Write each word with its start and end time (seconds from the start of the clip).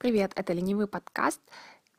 Привет, 0.00 0.32
это 0.34 0.54
ленивый 0.54 0.86
подкаст, 0.86 1.42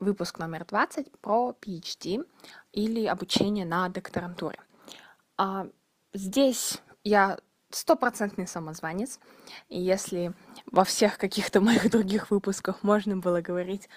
выпуск 0.00 0.40
номер 0.40 0.64
20 0.64 1.20
про 1.20 1.54
PhD 1.60 2.26
или 2.72 3.06
обучение 3.06 3.64
на 3.64 3.88
докторантуре. 3.90 4.58
А, 5.38 5.68
здесь 6.12 6.80
я 7.04 7.38
стопроцентный 7.70 8.48
самозванец, 8.48 9.20
и 9.68 9.80
если 9.80 10.32
во 10.66 10.82
всех 10.82 11.16
каких-то 11.16 11.60
моих 11.60 11.88
других 11.92 12.32
выпусках 12.32 12.82
можно 12.82 13.18
было 13.18 13.40
говорить 13.40 13.88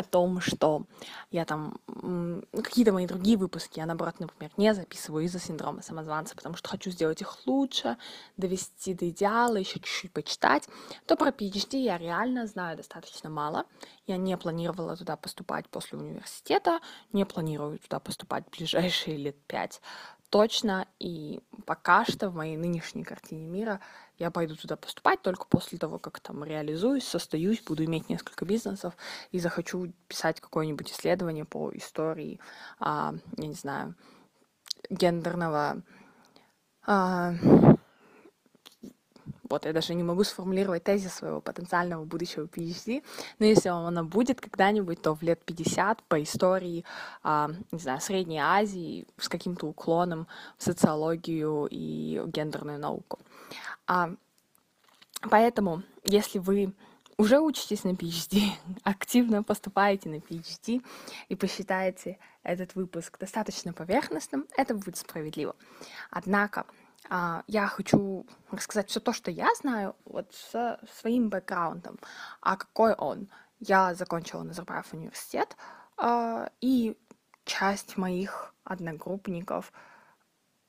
о 0.00 0.02
том, 0.02 0.40
что 0.40 0.84
я 1.30 1.44
там 1.44 1.78
ну, 1.86 2.42
какие-то 2.52 2.92
мои 2.92 3.06
другие 3.06 3.36
выпуски 3.36 3.78
я 3.78 3.86
наоборот, 3.86 4.20
например, 4.20 4.50
не 4.56 4.74
записываю 4.74 5.24
из-за 5.24 5.38
синдрома 5.38 5.82
самозванца, 5.82 6.34
потому 6.34 6.56
что 6.56 6.68
хочу 6.68 6.90
сделать 6.90 7.20
их 7.20 7.46
лучше, 7.46 7.96
довести 8.36 8.94
до 8.94 9.08
идеала, 9.08 9.56
еще 9.56 9.80
чуть-чуть 9.80 10.12
почитать, 10.12 10.68
то 11.06 11.16
про 11.16 11.30
PhD 11.30 11.78
я 11.78 11.98
реально 11.98 12.46
знаю 12.46 12.76
достаточно 12.76 13.30
мало. 13.30 13.64
Я 14.06 14.16
не 14.16 14.36
планировала 14.36 14.96
туда 14.96 15.16
поступать 15.16 15.68
после 15.68 15.98
университета, 15.98 16.80
не 17.12 17.24
планирую 17.24 17.78
туда 17.78 18.00
поступать 18.00 18.44
в 18.46 18.56
ближайшие 18.56 19.16
лет 19.16 19.36
пять 19.46 19.80
точно, 20.30 20.86
и 21.00 21.40
пока 21.66 22.04
что 22.04 22.30
в 22.30 22.34
моей 22.34 22.56
нынешней 22.56 23.04
картине 23.04 23.46
мира 23.46 23.80
я 24.20 24.30
пойду 24.30 24.54
туда 24.54 24.76
поступать 24.76 25.22
только 25.22 25.46
после 25.46 25.78
того, 25.78 25.98
как 25.98 26.20
там 26.20 26.44
реализуюсь, 26.44 27.08
состоюсь, 27.08 27.62
буду 27.62 27.84
иметь 27.86 28.10
несколько 28.10 28.44
бизнесов 28.44 28.94
и 29.32 29.38
захочу 29.38 29.92
писать 30.08 30.40
какое-нибудь 30.40 30.92
исследование 30.92 31.46
по 31.46 31.70
истории, 31.72 32.38
а, 32.78 33.14
я 33.38 33.46
не 33.46 33.54
знаю, 33.54 33.94
гендерного 34.90 35.82
а, 36.86 37.32
вот 39.50 39.66
я 39.66 39.72
даже 39.72 39.94
не 39.94 40.02
могу 40.02 40.24
сформулировать 40.24 40.84
тезис 40.84 41.12
своего 41.12 41.40
потенциального 41.40 42.04
будущего 42.04 42.44
PhD, 42.44 43.02
но 43.38 43.46
если 43.46 43.68
оно 43.68 44.04
будет 44.04 44.40
когда-нибудь, 44.40 45.02
то 45.02 45.14
в 45.14 45.22
лет 45.22 45.44
50 45.44 46.02
по 46.04 46.22
истории, 46.22 46.84
а, 47.22 47.50
не 47.72 47.78
знаю, 47.78 48.00
Средней 48.00 48.38
Азии 48.38 49.06
с 49.18 49.28
каким-то 49.28 49.66
уклоном 49.66 50.26
в 50.56 50.62
социологию 50.62 51.66
и 51.70 52.22
гендерную 52.26 52.78
науку. 52.78 53.18
А, 53.86 54.10
поэтому, 55.28 55.82
если 56.04 56.38
вы 56.38 56.72
уже 57.20 57.38
учитесь 57.40 57.84
на 57.84 57.90
PhD, 57.90 58.50
активно 58.84 59.42
поступаете 59.42 60.08
на 60.08 60.16
PhD 60.16 60.82
и 61.28 61.34
посчитаете 61.34 62.18
этот 62.42 62.74
выпуск 62.74 63.18
достаточно 63.18 63.72
поверхностным, 63.72 64.46
это 64.56 64.74
будет 64.74 64.96
справедливо. 64.96 65.54
Однако, 66.10 66.64
я 67.08 67.66
хочу 67.66 68.26
рассказать 68.50 68.90
все 68.90 69.00
то, 69.00 69.12
что 69.12 69.30
я 69.30 69.48
знаю, 69.54 69.96
вот 70.04 70.32
со 70.34 70.78
своим 71.00 71.28
бэкграундом. 71.28 71.98
А 72.40 72.56
какой 72.56 72.94
он? 72.94 73.28
Я 73.58 73.94
закончила 73.94 74.42
Назарбаев 74.42 74.92
университет, 74.92 75.56
а, 75.96 76.50
и 76.60 76.96
часть 77.44 77.96
моих 77.96 78.54
одногруппников, 78.64 79.72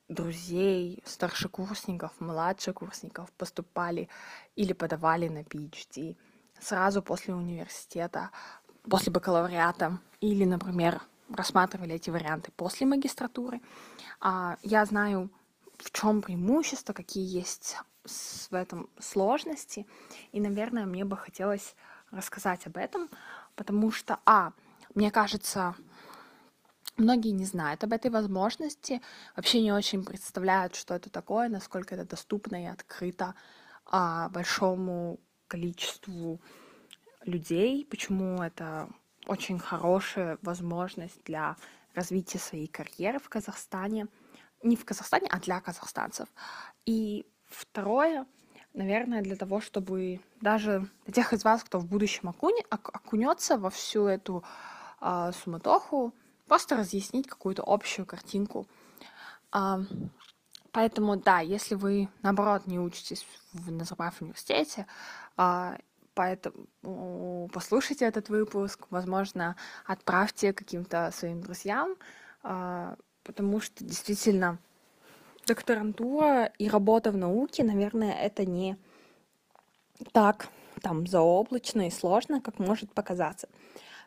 друзей, 0.09 1.01
старшекурсников, 1.05 2.11
младшекурсников 2.19 3.31
поступали 3.33 4.09
или 4.55 4.73
подавали 4.73 5.29
на 5.29 5.43
PhD 5.43 6.17
сразу 6.59 7.01
после 7.01 7.33
университета, 7.33 8.31
после 8.89 9.11
бакалавриата, 9.11 9.99
или, 10.19 10.43
например, 10.43 11.01
рассматривали 11.33 11.95
эти 11.95 12.09
варианты 12.09 12.51
после 12.51 12.85
магистратуры. 12.85 13.61
А, 14.19 14.57
я 14.63 14.85
знаю 14.85 15.29
в 15.83 15.91
чем 15.91 16.21
преимущество, 16.21 16.93
какие 16.93 17.25
есть 17.25 17.77
в 18.03 18.53
этом 18.53 18.89
сложности. 18.99 19.85
И, 20.31 20.39
наверное, 20.39 20.85
мне 20.85 21.05
бы 21.05 21.17
хотелось 21.17 21.75
рассказать 22.11 22.65
об 22.67 22.77
этом, 22.77 23.09
потому 23.55 23.91
что, 23.91 24.19
а, 24.25 24.53
мне 24.95 25.11
кажется, 25.11 25.75
многие 26.97 27.31
не 27.31 27.45
знают 27.45 27.83
об 27.83 27.94
этой 27.94 28.11
возможности, 28.11 29.01
вообще 29.35 29.61
не 29.61 29.72
очень 29.72 30.03
представляют, 30.03 30.75
что 30.75 30.94
это 30.94 31.09
такое, 31.09 31.47
насколько 31.50 31.95
это 31.95 32.06
доступно 32.06 32.63
и 32.63 32.67
открыто 32.67 33.35
а, 33.85 34.29
большому 34.29 35.19
количеству 35.47 36.41
людей, 37.23 37.85
почему 37.85 38.41
это 38.41 38.89
очень 39.27 39.59
хорошая 39.59 40.38
возможность 40.41 41.23
для 41.23 41.56
развития 41.94 42.39
своей 42.39 42.67
карьеры 42.67 43.19
в 43.19 43.29
Казахстане– 43.29 44.07
не 44.63 44.75
в 44.75 44.85
Казахстане, 44.85 45.27
а 45.29 45.39
для 45.39 45.59
казахстанцев. 45.59 46.27
И 46.85 47.25
второе, 47.45 48.25
наверное, 48.73 49.22
для 49.22 49.35
того, 49.35 49.61
чтобы 49.61 50.22
даже 50.41 50.88
для 51.05 51.13
тех 51.13 51.33
из 51.33 51.44
вас, 51.44 51.63
кто 51.63 51.79
в 51.79 51.85
будущем 51.85 52.29
окуне, 52.29 52.63
окунется 52.69 53.57
во 53.57 53.69
всю 53.69 54.05
эту 54.05 54.44
э, 55.01 55.31
суматоху, 55.44 56.13
просто 56.47 56.75
разъяснить 56.75 57.27
какую-то 57.27 57.63
общую 57.66 58.05
картинку. 58.05 58.67
А, 59.51 59.79
поэтому, 60.73 61.16
да, 61.16 61.39
если 61.39 61.75
вы, 61.75 62.09
наоборот, 62.23 62.67
не 62.67 62.77
учитесь 62.77 63.25
в 63.53 63.71
Назарбаев 63.71 64.21
университете, 64.21 64.85
а, 65.38 65.77
поэтому 66.13 67.50
послушайте 67.53 68.05
этот 68.05 68.27
выпуск, 68.27 68.88
возможно, 68.89 69.55
отправьте 69.85 70.51
каким-то 70.51 71.11
своим 71.13 71.41
друзьям, 71.41 71.95
а, 72.44 72.97
потому 73.23 73.59
что 73.59 73.83
действительно 73.83 74.59
докторантура 75.47 76.45
и 76.57 76.69
работа 76.69 77.11
в 77.11 77.17
науке, 77.17 77.63
наверное, 77.63 78.13
это 78.13 78.45
не 78.45 78.77
так 80.11 80.49
там 80.81 81.05
заоблачно 81.07 81.87
и 81.87 81.91
сложно, 81.91 82.41
как 82.41 82.59
может 82.59 82.93
показаться. 82.93 83.47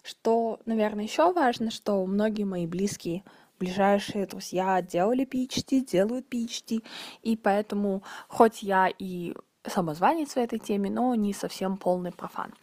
Что, 0.03 0.61
наверное, 0.67 1.05
еще 1.05 1.33
важно, 1.33 1.71
что 1.71 2.05
многие 2.07 2.45
мои 2.45 2.67
близкие, 2.67 3.25
ближайшие 3.59 4.27
друзья 4.27 4.83
делали 4.83 5.27
PhD, 5.27 5.81
делают 5.81 6.33
PhD, 6.33 6.85
и 7.23 7.37
поэтому, 7.37 8.03
хоть 8.29 8.63
я 8.63 8.89
и 8.99 9.35
самозванец 9.67 10.33
в 10.33 10.37
этой 10.37 10.59
теме, 10.59 10.91
но 10.91 11.15
не 11.15 11.33
совсем 11.33 11.77
полный 11.77 12.13
профан. 12.13 12.55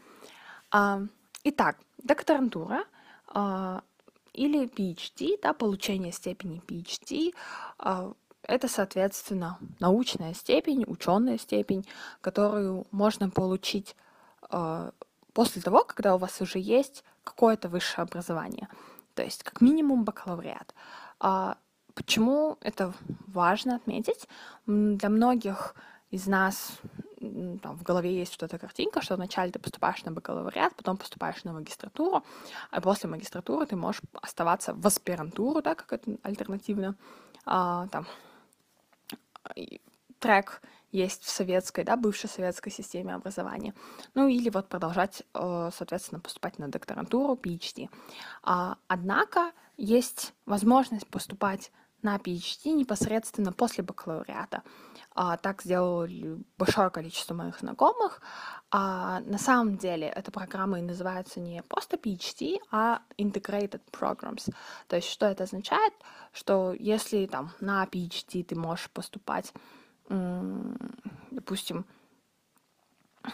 А, 0.70 1.02
итак, 1.44 1.78
докторантура 2.04 2.84
а, 3.28 3.84
или 4.34 4.68
PhD, 4.68 5.40
да, 5.42 5.54
получение 5.54 6.12
степени 6.12 6.62
PhD, 6.68 7.34
а, 7.78 8.14
это, 8.44 8.68
соответственно, 8.68 9.58
научная 9.80 10.34
степень, 10.34 10.84
ученая 10.88 11.38
степень, 11.38 11.86
которую 12.22 12.86
можно 12.92 13.30
получить 13.30 13.96
а, 14.50 14.92
после 15.34 15.62
того, 15.62 15.84
когда 15.84 16.16
у 16.16 16.18
вас 16.18 16.42
уже 16.42 16.60
есть 16.60 17.04
какое-то 17.24 17.70
высшее 17.70 18.04
образование, 18.04 18.68
то 19.14 19.24
есть 19.24 19.44
как 19.44 19.62
минимум 19.62 20.04
бакалавриат. 20.04 20.74
А, 21.20 21.58
почему 21.94 22.58
это 22.62 22.94
важно 23.28 23.76
отметить? 23.76 24.28
Для 24.66 25.10
многих 25.10 25.76
из 26.10 26.28
нас 26.28 26.80
там, 27.62 27.78
в 27.78 27.84
голове 27.84 28.18
есть 28.18 28.34
что-то 28.34 28.58
картинка, 28.58 29.02
что 29.02 29.16
вначале 29.16 29.52
ты 29.52 29.60
поступаешь 29.60 30.04
на 30.04 30.12
бакалавриат, 30.12 30.76
потом 30.76 30.98
поступаешь 30.98 31.44
на 31.44 31.54
магистратуру, 31.54 32.24
а 32.72 32.82
после 32.82 33.10
магистратуры 33.10 33.66
ты 33.66 33.76
можешь 33.76 34.02
оставаться 34.22 34.74
в 34.74 34.86
аспирантуру, 34.88 35.62
да, 35.62 35.76
как 35.76 35.94
это 35.94 36.18
альтернативно, 36.24 36.96
а, 37.46 37.88
там, 37.88 38.06
трек 40.20 40.62
есть 40.92 41.24
в 41.24 41.30
советской, 41.30 41.84
да, 41.84 41.96
бывшей 41.96 42.30
советской 42.30 42.70
системе 42.70 43.16
образования. 43.16 43.74
Ну 44.14 44.28
или 44.28 44.50
вот 44.50 44.68
продолжать, 44.68 45.24
э, 45.34 45.70
соответственно, 45.74 46.20
поступать 46.20 46.60
на 46.60 46.68
докторантуру, 46.68 47.36
PhD. 47.36 47.90
А, 48.44 48.78
однако 48.88 49.52
есть 49.78 50.34
возможность 50.46 51.08
поступать 51.08 51.72
на 52.02 52.18
PhD 52.18 52.72
непосредственно 52.72 53.54
после 53.54 53.84
бакалавриата. 53.84 54.64
А, 55.14 55.36
так 55.38 55.62
сделали 55.62 56.42
большое 56.58 56.90
количество 56.90 57.34
моих 57.34 57.60
знакомых. 57.60 58.22
А, 58.70 59.20
на 59.22 59.38
самом 59.38 59.78
деле 59.78 60.08
эта 60.08 60.32
программа 60.32 60.80
и 60.80 60.84
называется 60.84 61.42
не 61.42 61.62
просто 61.64 61.98
PhD, 61.98 62.60
а 62.72 63.02
Integrated 63.18 63.82
Programs. 63.92 64.54
То 64.88 64.96
есть 64.96 65.10
что 65.10 65.26
это 65.26 65.44
означает? 65.44 65.94
Что 66.32 66.74
если 66.74 67.26
там 67.26 67.52
на 67.60 67.84
PhD 67.86 68.44
ты 68.44 68.56
можешь 68.56 68.90
поступать, 68.90 69.54
допустим, 71.32 71.86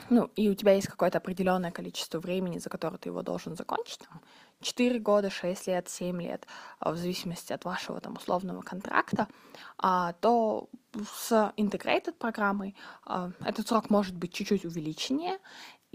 ну, 0.09 0.29
и 0.35 0.49
у 0.49 0.55
тебя 0.55 0.73
есть 0.73 0.87
какое-то 0.87 1.19
определенное 1.19 1.71
количество 1.71 2.19
времени, 2.19 2.59
за 2.59 2.69
которое 2.69 2.97
ты 2.97 3.09
его 3.09 3.21
должен 3.21 3.55
закончить, 3.55 4.01
4 4.61 4.99
года, 4.99 5.29
6 5.29 5.67
лет, 5.67 5.87
7 5.87 6.21
лет, 6.21 6.47
а, 6.79 6.91
в 6.91 6.97
зависимости 6.97 7.53
от 7.53 7.65
вашего 7.65 7.99
там 8.01 8.15
условного 8.15 8.61
контракта, 8.61 9.27
а, 9.77 10.13
то 10.13 10.69
с 11.15 11.31
Integrated 11.57 12.13
программой 12.13 12.75
а, 13.05 13.31
этот 13.45 13.67
срок 13.67 13.89
может 13.89 14.15
быть 14.15 14.33
чуть-чуть 14.33 14.65
увеличеннее, 14.65 15.37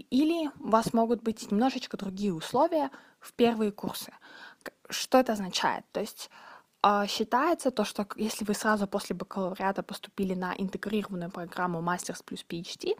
или 0.09 0.49
у 0.59 0.69
вас 0.69 0.93
могут 0.93 1.21
быть 1.21 1.51
немножечко 1.51 1.97
другие 1.97 2.33
условия 2.33 2.89
в 3.19 3.33
первые 3.33 3.71
курсы. 3.71 4.13
Что 4.89 5.19
это 5.19 5.33
означает? 5.33 5.85
То 5.91 5.99
есть 5.99 6.29
считается 7.07 7.71
то, 7.71 7.85
что 7.85 8.05
если 8.17 8.43
вы 8.43 8.53
сразу 8.53 8.87
после 8.87 9.15
бакалавриата 9.15 9.83
поступили 9.83 10.33
на 10.33 10.53
интегрированную 10.57 11.31
программу 11.31 11.79
Masters 11.79 12.21
плюс 12.25 12.43
PhD, 12.43 12.99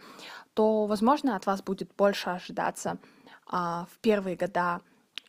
то, 0.54 0.86
возможно, 0.86 1.36
от 1.36 1.46
вас 1.46 1.62
будет 1.62 1.94
больше 1.98 2.30
ожидаться 2.30 2.98
в 3.46 3.90
первые 4.02 4.38
года 4.38 4.80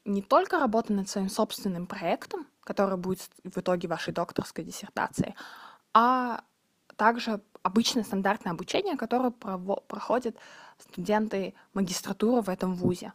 не 0.05 0.23
только 0.23 0.59
работа 0.59 0.93
над 0.93 1.09
своим 1.09 1.29
собственным 1.29 1.87
проектом, 1.87 2.47
который 2.62 2.97
будет 2.97 3.29
в 3.43 3.59
итоге 3.59 3.89
вашей 3.89 4.12
докторской 4.12 4.65
диссертации, 4.65 5.35
а 5.93 6.43
также 6.97 7.41
обычное 7.62 8.05
стандартное 8.05 8.53
обучение, 8.53 8.97
которое 8.97 9.31
проходят 9.31 10.37
студенты 10.79 11.55
магистратуры 11.73 12.43
в 12.43 12.49
этом 12.49 12.75
вузе. 12.75 13.12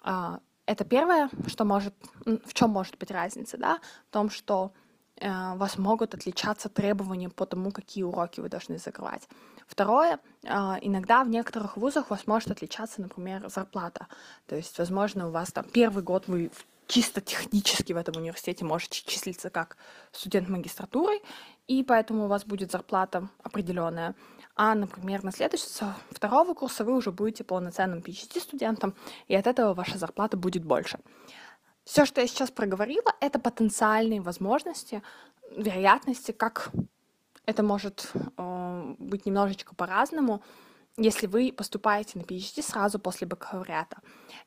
А, 0.00 0.40
это 0.66 0.84
первое, 0.84 1.30
что 1.46 1.64
может, 1.64 1.94
в 2.24 2.52
чем 2.54 2.70
может 2.70 2.98
быть 2.98 3.10
разница, 3.10 3.58
да, 3.58 3.78
в 4.08 4.12
том, 4.12 4.30
что 4.30 4.72
э, 5.16 5.56
вас 5.56 5.78
могут 5.78 6.14
отличаться 6.14 6.68
требования 6.68 7.28
по 7.28 7.46
тому, 7.46 7.70
какие 7.70 8.04
уроки 8.04 8.40
вы 8.40 8.48
должны 8.48 8.78
закрывать. 8.78 9.28
Второе, 9.66 10.18
а, 10.46 10.78
иногда 10.80 11.24
в 11.24 11.28
некоторых 11.28 11.76
вузах 11.76 12.06
у 12.10 12.14
вас 12.14 12.26
может 12.26 12.50
отличаться, 12.50 13.00
например, 13.00 13.48
зарплата. 13.48 14.06
То 14.46 14.56
есть, 14.56 14.78
возможно, 14.78 15.28
у 15.28 15.30
вас 15.30 15.52
там 15.52 15.64
первый 15.64 16.02
год 16.02 16.28
вы 16.28 16.50
чисто 16.86 17.20
технически 17.20 17.92
в 17.92 17.96
этом 17.96 18.16
университете 18.16 18.64
можете 18.64 19.02
числиться 19.04 19.50
как 19.50 19.76
студент 20.10 20.48
магистратуры, 20.48 21.20
и 21.66 21.82
поэтому 21.84 22.24
у 22.24 22.28
вас 22.28 22.44
будет 22.44 22.70
зарплата 22.70 23.28
определенная. 23.42 24.14
А, 24.54 24.74
например, 24.74 25.24
на 25.24 25.32
следующий, 25.32 25.68
со 25.68 25.96
второго 26.10 26.52
курса 26.54 26.84
вы 26.84 26.94
уже 26.94 27.10
будете 27.10 27.44
полноценным 27.44 28.00
PhD-студентом, 28.00 28.94
и 29.26 29.34
от 29.34 29.46
этого 29.46 29.72
ваша 29.72 29.96
зарплата 29.96 30.36
будет 30.36 30.64
больше. 30.64 30.98
Все, 31.84 32.04
что 32.04 32.20
я 32.20 32.26
сейчас 32.26 32.50
проговорила, 32.50 33.14
это 33.20 33.38
потенциальные 33.38 34.20
возможности, 34.20 35.02
вероятности, 35.56 36.32
как 36.32 36.70
это 37.46 37.62
может 37.62 38.10
э, 38.14 38.94
быть 38.98 39.26
немножечко 39.26 39.74
по-разному, 39.74 40.42
если 40.96 41.26
вы 41.26 41.52
поступаете 41.56 42.18
на 42.18 42.22
PhD 42.22 42.62
сразу 42.62 42.98
после 42.98 43.26
бакалавриата. 43.26 43.98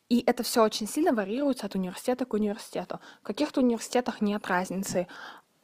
И 0.10 0.24
это 0.26 0.44
все 0.44 0.64
очень 0.64 0.88
сильно 0.88 1.14
варьируется 1.14 1.66
от 1.66 1.76
университета 1.76 2.26
к 2.26 2.34
университету. 2.34 3.00
В 3.22 3.26
каких-то 3.26 3.62
университетах 3.62 4.22
нет 4.22 4.46
разницы 4.48 5.08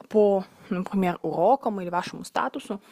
по, 0.08 0.44
например, 0.68 1.18
урокам 1.22 1.80
или 1.80 1.88
вашему 1.88 2.24
статусу. 2.24 2.82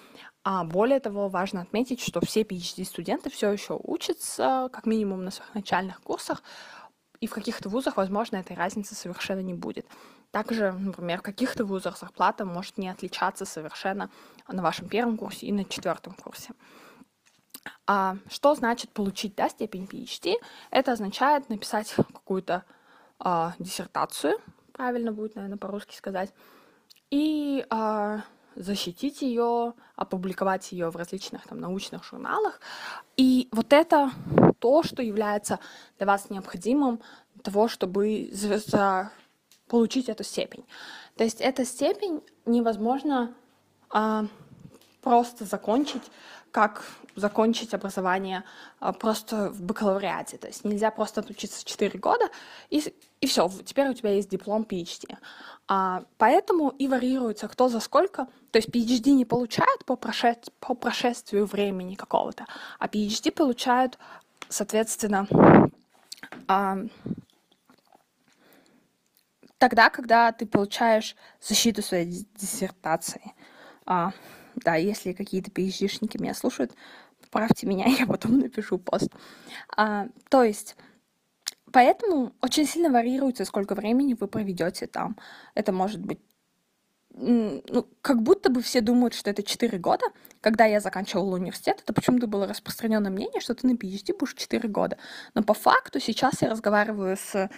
А 0.43 0.65
более 0.65 1.01
того, 1.01 1.29
важно 1.29 1.63
отметить, 1.63 2.01
что 2.01 2.25
все 2.25 2.43
PhD-студенты 2.43 3.29
все 3.29 3.51
еще 3.51 3.79
учатся, 3.83 4.71
как 4.73 4.87
минимум 4.87 5.25
на 5.25 5.31
своих 5.31 5.55
начальных 5.55 6.01
курсах, 6.01 6.43
и 7.21 7.27
в 7.27 7.35
каких-то 7.35 7.69
вузах, 7.69 7.99
возможно, 7.99 8.37
этой 8.37 8.57
разницы 8.57 8.95
совершенно 8.95 9.41
не 9.41 9.53
будет. 9.53 9.87
Также, 10.31 10.73
например, 10.73 11.19
в 11.19 11.23
каких-то 11.23 11.65
вузах 11.65 11.99
зарплата 11.99 12.45
может 12.45 12.79
не 12.79 12.89
отличаться 12.89 13.45
совершенно 13.45 14.11
на 14.49 14.63
вашем 14.63 14.89
первом 14.89 15.17
курсе 15.17 15.47
и 15.47 15.53
на 15.53 15.65
четвертом 15.65 16.15
курсе. 16.15 16.53
А 17.87 18.17
что 18.29 18.55
значит 18.55 18.91
получить 18.91 19.35
да, 19.35 19.49
степень 19.49 19.85
PhD? 19.85 20.35
Это 20.71 20.93
означает 20.93 21.49
написать 21.49 21.93
какую-то 21.95 22.65
а, 23.19 23.55
диссертацию, 23.59 24.39
правильно 24.73 25.13
будет, 25.13 25.35
наверное, 25.35 25.59
по-русски 25.59 25.95
сказать, 25.95 26.33
и 27.11 27.67
а, 27.69 28.23
защитить 28.55 29.23
ее, 29.23 29.75
опубликовать 29.97 30.73
ее 30.73 30.91
в 30.91 30.97
различных 30.97 31.47
там, 31.47 31.59
научных 31.59 32.05
журналах. 32.05 32.61
И 33.17 33.49
вот 33.53 33.73
это 33.73 34.11
то, 34.59 34.83
что 34.83 35.03
является 35.03 35.59
для 35.99 36.07
вас 36.07 36.31
необходимым 36.31 37.01
того, 37.43 37.69
чтобы 37.69 38.31
за 38.33 39.11
получить 39.71 40.09
эту 40.09 40.25
степень. 40.25 40.65
То 41.17 41.25
есть 41.25 41.41
эта 41.41 41.65
степень 41.65 42.23
невозможно 42.45 43.33
а, 43.89 44.27
просто 45.01 45.45
закончить, 45.45 46.03
как 46.51 46.85
закончить 47.15 47.73
образование 47.73 48.43
а, 48.81 48.93
просто 48.93 49.51
в 49.51 49.63
бакалавриате. 49.63 50.39
То 50.39 50.49
есть 50.49 50.65
нельзя 50.65 50.91
просто 50.91 51.21
отучиться 51.21 51.65
4 51.65 51.99
года, 52.01 52.29
и, 52.69 52.83
и 53.21 53.27
все, 53.29 53.49
теперь 53.65 53.89
у 53.89 53.95
тебя 53.95 54.11
есть 54.11 54.29
диплом 54.29 54.67
PhD. 54.69 55.17
А, 55.69 56.03
поэтому 56.19 56.71
и 56.71 56.89
варьируется 56.89 57.47
кто 57.47 57.69
за 57.69 57.79
сколько. 57.79 58.27
То 58.51 58.59
есть 58.59 58.71
PhD 58.71 59.13
не 59.13 59.25
получают 59.25 59.85
по, 59.85 59.95
прошед... 59.95 60.53
по 60.59 60.75
прошествию 60.75 61.47
времени 61.47 61.95
какого-то, 61.95 62.47
а 62.81 62.89
PhD 62.89 63.31
получают, 63.31 63.99
соответственно, 64.49 65.29
а, 66.49 66.79
тогда, 69.61 69.91
когда 69.91 70.33
ты 70.33 70.47
получаешь 70.47 71.15
защиту 71.41 71.83
своей 71.83 72.07
диссертации. 72.35 73.35
А, 73.85 74.13
да, 74.57 74.75
если 74.77 75.13
какие-то 75.13 75.51
PhD-шники 75.51 76.21
меня 76.21 76.35
слушают, 76.35 76.73
поправьте 77.21 77.67
меня, 77.67 77.85
я 77.99 78.07
потом 78.07 78.39
напишу 78.39 78.79
пост. 78.79 79.11
А, 79.77 80.09
то 80.31 80.43
есть, 80.43 80.77
поэтому 81.73 82.33
очень 82.41 82.67
сильно 82.67 82.91
варьируется, 82.91 83.45
сколько 83.45 83.75
времени 83.75 84.17
вы 84.19 84.29
проведете 84.29 84.87
там. 84.87 85.17
Это 85.55 85.73
может 85.73 86.01
быть 86.01 86.21
ну, 87.13 87.87
как 88.01 88.23
будто 88.23 88.51
бы 88.51 88.63
все 88.63 88.81
думают, 88.81 89.15
что 89.15 89.31
это 89.31 89.43
4 89.43 89.77
года. 89.79 90.07
Когда 90.41 90.65
я 90.65 90.81
заканчивала 90.81 91.35
университет, 91.35 91.81
это 91.83 91.93
почему-то 91.93 92.29
было 92.29 92.47
распространенное 92.47 93.11
мнение, 93.11 93.41
что 93.41 93.55
ты 93.55 93.67
на 93.67 93.73
PhD 93.73 94.17
будешь 94.17 94.35
4 94.35 94.69
года. 94.69 94.97
Но 95.35 95.43
по 95.43 95.53
факту 95.53 96.01
сейчас 96.01 96.41
я 96.41 96.49
разговариваю 96.49 97.17
с 97.17 97.51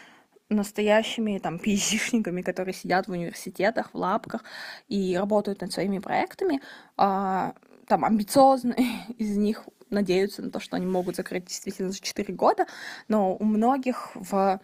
настоящими 0.52 1.38
там 1.38 1.56
PhD-шниками, 1.64 2.42
которые 2.42 2.74
сидят 2.74 3.08
в 3.08 3.12
университетах, 3.12 3.90
в 3.92 3.96
лапках 3.96 4.44
и 4.88 5.16
работают 5.16 5.60
над 5.60 5.72
своими 5.72 5.98
проектами, 5.98 6.60
а, 6.96 7.54
там 7.86 8.04
амбициозные 8.04 8.86
из 9.18 9.36
них 9.36 9.64
надеются 9.90 10.42
на 10.42 10.50
то, 10.50 10.60
что 10.60 10.76
они 10.76 10.86
могут 10.86 11.16
закрыть 11.16 11.46
действительно 11.46 11.90
за 11.90 12.00
4 12.00 12.32
года, 12.34 12.66
но 13.08 13.36
у 13.36 13.44
многих 13.44 14.10
в 14.14 14.60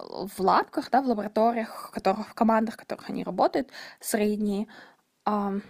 в 0.00 0.40
лабках, 0.40 0.90
да, 0.90 1.02
в 1.02 1.06
лабораториях, 1.06 1.88
в, 1.88 1.90
которых, 1.92 2.28
в 2.28 2.34
командах, 2.34 2.74
в 2.74 2.78
которых 2.78 3.10
они 3.10 3.22
работают, 3.22 3.70
средний, 4.00 4.68
э, 5.26 5.60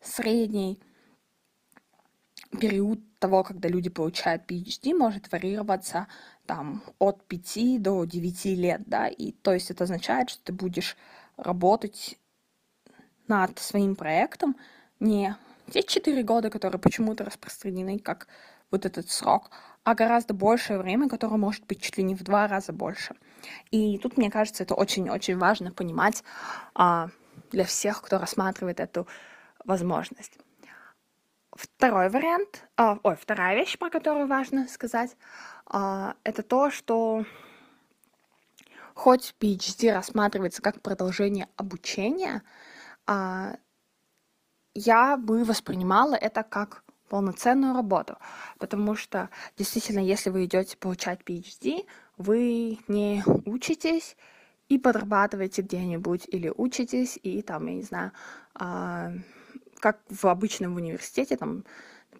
средний 0.00 0.80
период 2.58 3.00
того, 3.18 3.44
когда 3.44 3.68
люди 3.68 3.88
получают 3.88 4.50
PhD, 4.50 4.94
может 4.94 5.30
варьироваться 5.30 6.08
там 6.50 6.82
от 6.98 7.22
5 7.28 7.80
до 7.80 8.04
9 8.04 8.44
лет, 8.56 8.82
да, 8.86 9.06
и 9.06 9.30
то 9.30 9.52
есть 9.52 9.70
это 9.70 9.84
означает, 9.84 10.30
что 10.30 10.42
ты 10.42 10.52
будешь 10.52 10.96
работать 11.36 12.18
над 13.28 13.56
своим 13.60 13.94
проектом 13.94 14.56
не 14.98 15.36
те 15.70 15.84
4 15.84 16.24
года, 16.24 16.50
которые 16.50 16.80
почему-то 16.80 17.24
распространены 17.24 18.00
как 18.00 18.26
вот 18.72 18.84
этот 18.84 19.12
срок, 19.12 19.52
а 19.84 19.94
гораздо 19.94 20.34
большее 20.34 20.80
время, 20.80 21.08
которое 21.08 21.36
может 21.36 21.64
быть 21.66 21.80
чуть 21.80 21.98
ли 21.98 22.02
не 22.02 22.16
в 22.16 22.24
два 22.24 22.48
раза 22.48 22.72
больше. 22.72 23.14
И 23.70 23.98
тут, 23.98 24.16
мне 24.16 24.28
кажется, 24.28 24.64
это 24.64 24.74
очень-очень 24.74 25.38
важно 25.38 25.70
понимать 25.70 26.24
а, 26.74 27.10
для 27.52 27.64
всех, 27.64 28.02
кто 28.02 28.18
рассматривает 28.18 28.80
эту 28.80 29.06
возможность. 29.64 30.36
Второй 31.52 32.08
вариант, 32.08 32.64
а, 32.76 32.98
ой, 33.04 33.14
вторая 33.14 33.54
вещь, 33.54 33.78
про 33.78 33.88
которую 33.88 34.26
важно 34.26 34.66
сказать, 34.66 35.16
это 35.70 36.42
то, 36.42 36.70
что 36.70 37.24
хоть 38.94 39.34
PhD 39.40 39.92
рассматривается 39.92 40.62
как 40.62 40.82
продолжение 40.82 41.48
обучения, 41.56 42.42
а, 43.06 43.56
я 44.74 45.16
бы 45.16 45.44
воспринимала 45.44 46.14
это 46.14 46.42
как 46.42 46.84
полноценную 47.08 47.74
работу, 47.74 48.18
потому 48.58 48.94
что 48.94 49.30
действительно, 49.56 50.00
если 50.00 50.30
вы 50.30 50.44
идете 50.44 50.76
получать 50.76 51.20
PhD, 51.22 51.86
вы 52.18 52.78
не 52.88 53.24
учитесь 53.46 54.16
и 54.68 54.78
подрабатываете 54.78 55.62
где-нибудь 55.62 56.26
или 56.28 56.52
учитесь 56.56 57.18
и 57.22 57.42
там, 57.42 57.66
я 57.66 57.74
не 57.74 57.82
знаю, 57.82 58.12
а, 58.54 59.12
как 59.80 59.98
в 60.08 60.26
обычном 60.26 60.76
университете, 60.76 61.36
там, 61.36 61.64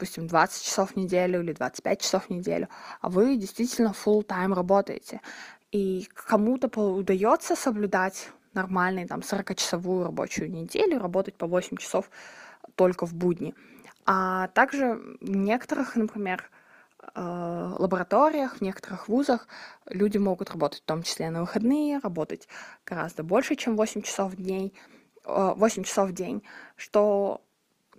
допустим, 0.01 0.27
20 0.27 0.65
часов 0.65 0.93
в 0.93 0.97
неделю 0.97 1.43
или 1.43 1.53
25 1.53 2.01
часов 2.01 2.27
в 2.27 2.31
неделю, 2.31 2.69
а 3.03 3.11
вы 3.11 3.37
действительно 3.37 3.93
full 3.93 4.25
time 4.27 4.55
работаете. 4.55 5.21
И 5.73 6.09
кому-то 6.15 6.69
удается 6.81 7.55
соблюдать 7.55 8.31
нормальный 8.55 9.07
там 9.07 9.21
40-часовую 9.21 10.05
рабочую 10.05 10.51
неделю, 10.51 10.99
работать 10.99 11.35
по 11.35 11.47
8 11.47 11.77
часов 11.77 12.11
только 12.77 13.05
в 13.05 13.13
будни. 13.15 13.55
А 14.07 14.49
также 14.49 14.95
в 15.21 15.37
некоторых, 15.37 15.97
например, 15.97 16.51
э, 17.15 17.75
лабораториях, 17.79 18.57
в 18.57 18.61
некоторых 18.63 19.07
вузах 19.07 19.49
люди 19.87 20.17
могут 20.17 20.51
работать 20.51 20.81
в 20.81 20.87
том 20.87 21.03
числе 21.03 21.29
на 21.29 21.43
выходные, 21.43 21.99
работать 21.99 22.49
гораздо 22.87 23.23
больше, 23.23 23.55
чем 23.55 23.77
8 23.77 24.01
часов 24.01 24.33
в 24.33 24.43
день, 24.43 24.73
8 25.27 25.85
часов 25.85 26.09
в 26.09 26.13
день, 26.15 26.43
что 26.77 27.43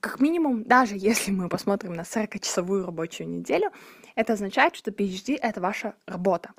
как 0.02 0.20
минимум, 0.20 0.64
даже 0.64 0.96
если 0.98 1.32
мы 1.32 1.48
посмотрим 1.48 1.94
на 1.94 2.02
40-часовую 2.02 2.86
рабочую 2.86 3.30
неделю, 3.30 3.72
это 4.16 4.34
означает, 4.34 4.76
что 4.76 4.92
PhD— 4.92 5.38
это 5.42 5.62
ваша 5.62 5.96
работа. 6.06 6.52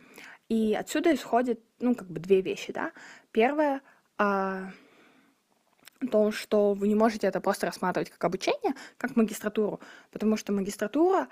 И 0.49 0.75
отсюда 0.75 1.15
исходит, 1.15 1.61
ну, 1.81 1.95
как 1.95 2.09
бы 2.09 2.21
две 2.21 2.41
вещи, 2.41 2.73
да. 2.73 2.93
Первое 3.33 3.81
а, 4.19 4.71
то, 6.11 6.31
что 6.31 6.75
вы 6.75 6.89
не 6.89 6.95
можете 6.95 7.27
это 7.27 7.41
просто 7.41 7.67
рассматривать 7.67 8.11
как 8.11 8.25
обучение, 8.25 8.75
как 8.97 9.17
магистратуру, 9.17 9.81
потому 10.11 10.37
что 10.37 10.53
магистратура 10.53 11.29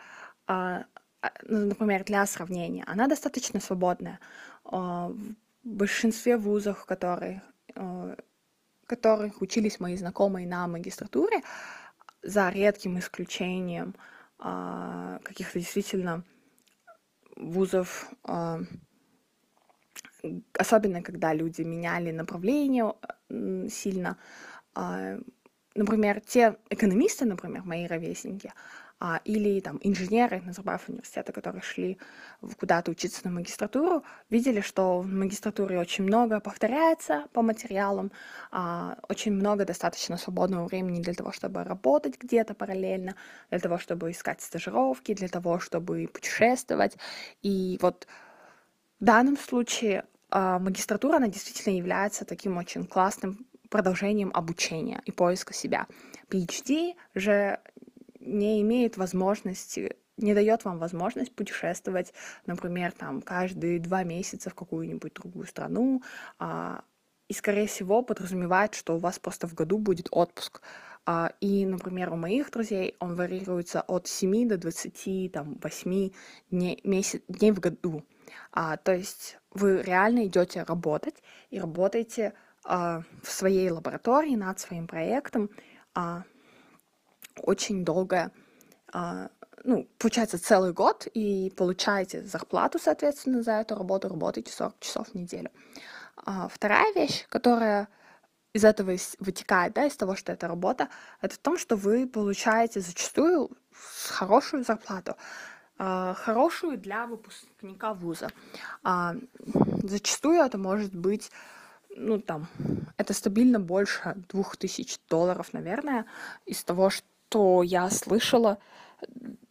а, 0.47 0.85
а, 1.23 1.33
ну, 1.47 1.67
например, 1.67 2.05
для 2.05 2.25
сравнения, 2.27 2.85
она 2.87 3.07
достаточно 3.07 3.61
свободная. 3.61 4.21
А, 4.65 5.09
в 5.09 5.69
большинстве 5.69 6.37
вузов, 6.37 6.87
которые, 6.87 7.43
а, 7.75 8.17
которых 8.87 9.43
учились 9.43 9.81
мои 9.81 9.97
знакомые 9.97 10.47
на 10.47 10.67
магистратуре, 10.67 11.43
за 12.23 12.51
редким 12.51 12.99
исключением 12.99 13.95
каких-то 14.39 15.59
действительно 15.59 16.25
вузов, 17.37 18.11
особенно 20.55 21.03
когда 21.03 21.35
люди 21.35 21.63
меняли 21.63 22.11
направление 22.11 22.95
сильно, 23.69 24.17
например, 25.75 26.21
те 26.21 26.57
экономисты, 26.71 27.25
например, 27.25 27.63
мои 27.65 27.87
ровесники, 27.87 28.53
а, 29.01 29.21
или 29.25 29.61
там 29.61 29.81
инженеры 29.83 30.43
Назарбаев 30.43 30.89
университета, 30.89 31.33
которые 31.33 31.63
шли 31.63 31.99
куда-то 32.59 32.91
учиться 32.91 33.23
на 33.25 33.31
магистратуру, 33.31 34.05
видели, 34.29 34.61
что 34.61 35.01
в 35.01 35.07
магистратуре 35.07 35.79
очень 35.79 36.05
много 36.05 36.39
повторяется 36.39 37.25
по 37.33 37.41
материалам, 37.41 38.13
а, 38.51 38.99
очень 39.09 39.33
много 39.33 39.65
достаточно 39.65 40.19
свободного 40.19 40.67
времени 40.67 41.01
для 41.01 41.15
того, 41.15 41.33
чтобы 41.33 41.65
работать 41.65 42.19
где-то 42.21 42.53
параллельно, 42.53 43.17
для 43.49 43.59
того, 43.59 43.79
чтобы 43.79 44.11
искать 44.11 44.43
стажировки, 44.43 45.15
для 45.15 45.29
того, 45.29 45.59
чтобы 45.61 46.07
путешествовать. 46.13 46.99
И 47.41 47.79
вот 47.81 48.07
в 49.01 49.05
данном 49.05 49.39
случае 49.39 50.05
а, 50.29 50.59
магистратура, 50.59 51.17
она 51.17 51.29
действительно 51.29 51.75
является 51.75 52.27
таким 52.27 52.59
очень 52.59 52.85
классным 52.85 53.47
продолжением 53.71 54.31
обучения 54.35 55.01
и 55.07 55.13
поиска 55.13 55.55
себя. 55.55 55.87
PhD 56.29 56.95
же 57.15 57.59
не 58.31 58.61
имеет 58.63 58.97
возможности 58.97 59.97
не 60.17 60.35
дает 60.35 60.65
вам 60.65 60.79
возможность 60.79 61.35
путешествовать, 61.35 62.13
например, 62.47 62.93
там 62.93 63.23
каждые 63.23 63.81
два 63.81 64.05
месяца 64.05 64.51
в 64.51 64.55
какую-нибудь 64.55 65.15
другую 65.15 65.47
страну, 65.47 66.03
а, 66.39 66.85
и, 67.29 67.33
скорее 67.33 67.67
всего, 67.67 68.03
подразумевает, 68.03 68.75
что 68.75 68.97
у 68.97 68.99
вас 68.99 69.19
просто 69.19 69.47
в 69.47 69.55
году 69.55 69.79
будет 69.79 70.09
отпуск. 70.11 70.63
А, 71.07 71.33
и, 71.41 71.65
например, 71.65 72.13
у 72.13 72.17
моих 72.17 72.51
друзей 72.51 72.97
он 72.99 73.15
варьируется 73.15 73.83
от 73.83 74.09
7 74.09 74.49
до 74.49 74.59
20, 74.59 75.33
там, 75.33 75.59
8 75.63 76.11
дней, 76.51 76.81
месяц, 76.85 77.23
дней 77.29 77.53
в 77.53 77.61
году. 77.61 78.05
А, 78.53 78.77
то 78.77 78.93
есть 78.93 79.39
вы 79.53 79.81
реально 79.83 80.27
идете 80.27 80.65
работать 80.65 81.23
и 81.51 81.61
работаете 81.61 82.35
а, 82.65 83.03
в 83.23 83.31
своей 83.31 83.71
лаборатории 83.71 84.35
над 84.35 84.59
своим 84.59 84.87
проектом 84.87 85.51
а, 85.95 86.25
очень 87.43 87.85
долго, 87.85 88.31
а, 88.93 89.31
ну, 89.65 89.89
получается 89.99 90.43
целый 90.43 90.73
год, 90.73 91.07
и 91.13 91.53
получаете 91.57 92.23
зарплату, 92.23 92.79
соответственно, 92.79 93.43
за 93.43 93.53
эту 93.53 93.75
работу, 93.75 94.09
работаете 94.09 94.53
40 94.53 94.81
часов 94.81 95.09
в 95.09 95.15
неделю. 95.15 95.51
А, 96.17 96.49
вторая 96.49 96.93
вещь, 96.95 97.27
которая 97.29 97.89
из 98.53 98.65
этого 98.65 98.97
вытекает, 99.19 99.75
да, 99.75 99.87
из 99.87 99.97
того, 99.97 100.17
что 100.17 100.33
это 100.33 100.49
работа, 100.49 100.89
это 101.21 101.35
в 101.35 101.39
том, 101.39 101.57
что 101.57 101.77
вы 101.77 102.07
получаете 102.07 102.81
зачастую 102.81 103.51
хорошую 104.09 104.65
зарплату, 104.65 105.17
а, 105.79 106.15
хорошую 106.15 106.79
для 106.79 107.07
выпускника 107.07 107.95
вуза. 107.95 108.31
Зачастую 109.83 110.43
это 110.43 110.59
может 110.59 110.95
быть 110.95 111.31
ну, 111.97 112.21
там, 112.21 112.47
это 112.97 113.13
стабильно 113.13 113.59
больше 113.61 114.15
двух 114.29 114.57
тысяч 114.57 114.99
долларов, 115.09 115.53
наверное, 115.53 116.07
из 116.47 116.63
того, 116.63 116.91
что 116.91 117.07
я 117.63 117.91
слышала. 117.91 118.59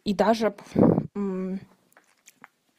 И 0.03 0.13
даже 0.13 0.55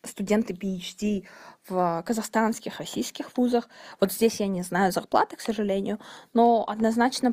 студенты 0.03 0.55
PhD 0.55 1.27
в 1.69 2.03
казахстанских, 2.07 2.79
российских 2.79 3.37
вузах. 3.37 3.69
Вот 4.01 4.13
здесь 4.13 4.41
я 4.41 4.47
не 4.47 4.63
знаю 4.63 4.93
зарплаты, 4.93 5.37
к 5.37 5.41
сожалению, 5.41 5.99
но 6.33 6.65
однозначно 6.67 7.33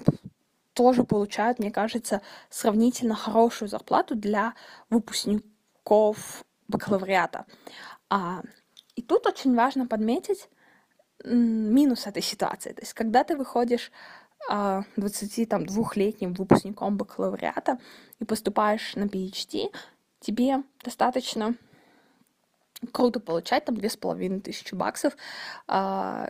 тоже 0.73 1.03
получают, 1.03 1.59
мне 1.59 1.71
кажется, 1.71 2.21
сравнительно 2.49 3.15
хорошую 3.15 3.69
зарплату 3.69 4.15
для 4.15 4.53
выпускников 4.89 6.43
бакалавриата. 6.67 7.45
А, 8.09 8.41
и 8.95 9.01
тут 9.01 9.25
очень 9.25 9.55
важно 9.55 9.87
подметить, 9.87 10.49
минус 11.23 12.05
этой 12.05 12.21
ситуации. 12.21 12.73
То 12.73 12.81
есть, 12.81 12.93
когда 12.93 13.23
ты 13.23 13.35
выходишь 13.35 13.91
22-летним 14.49 16.31
а, 16.31 16.35
выпускником 16.37 16.97
бакалавриата 16.97 17.79
и 18.19 18.25
поступаешь 18.25 18.95
на 18.95 19.03
PhD, 19.05 19.73
тебе 20.19 20.63
достаточно 20.83 21.55
круто 22.91 23.19
получать 23.19 23.65
там 23.65 23.75
две 23.75 23.89
с 23.89 23.97
половиной 23.97 24.39
тысячи 24.39 24.75
баксов 24.75 25.13
э, 25.13 25.17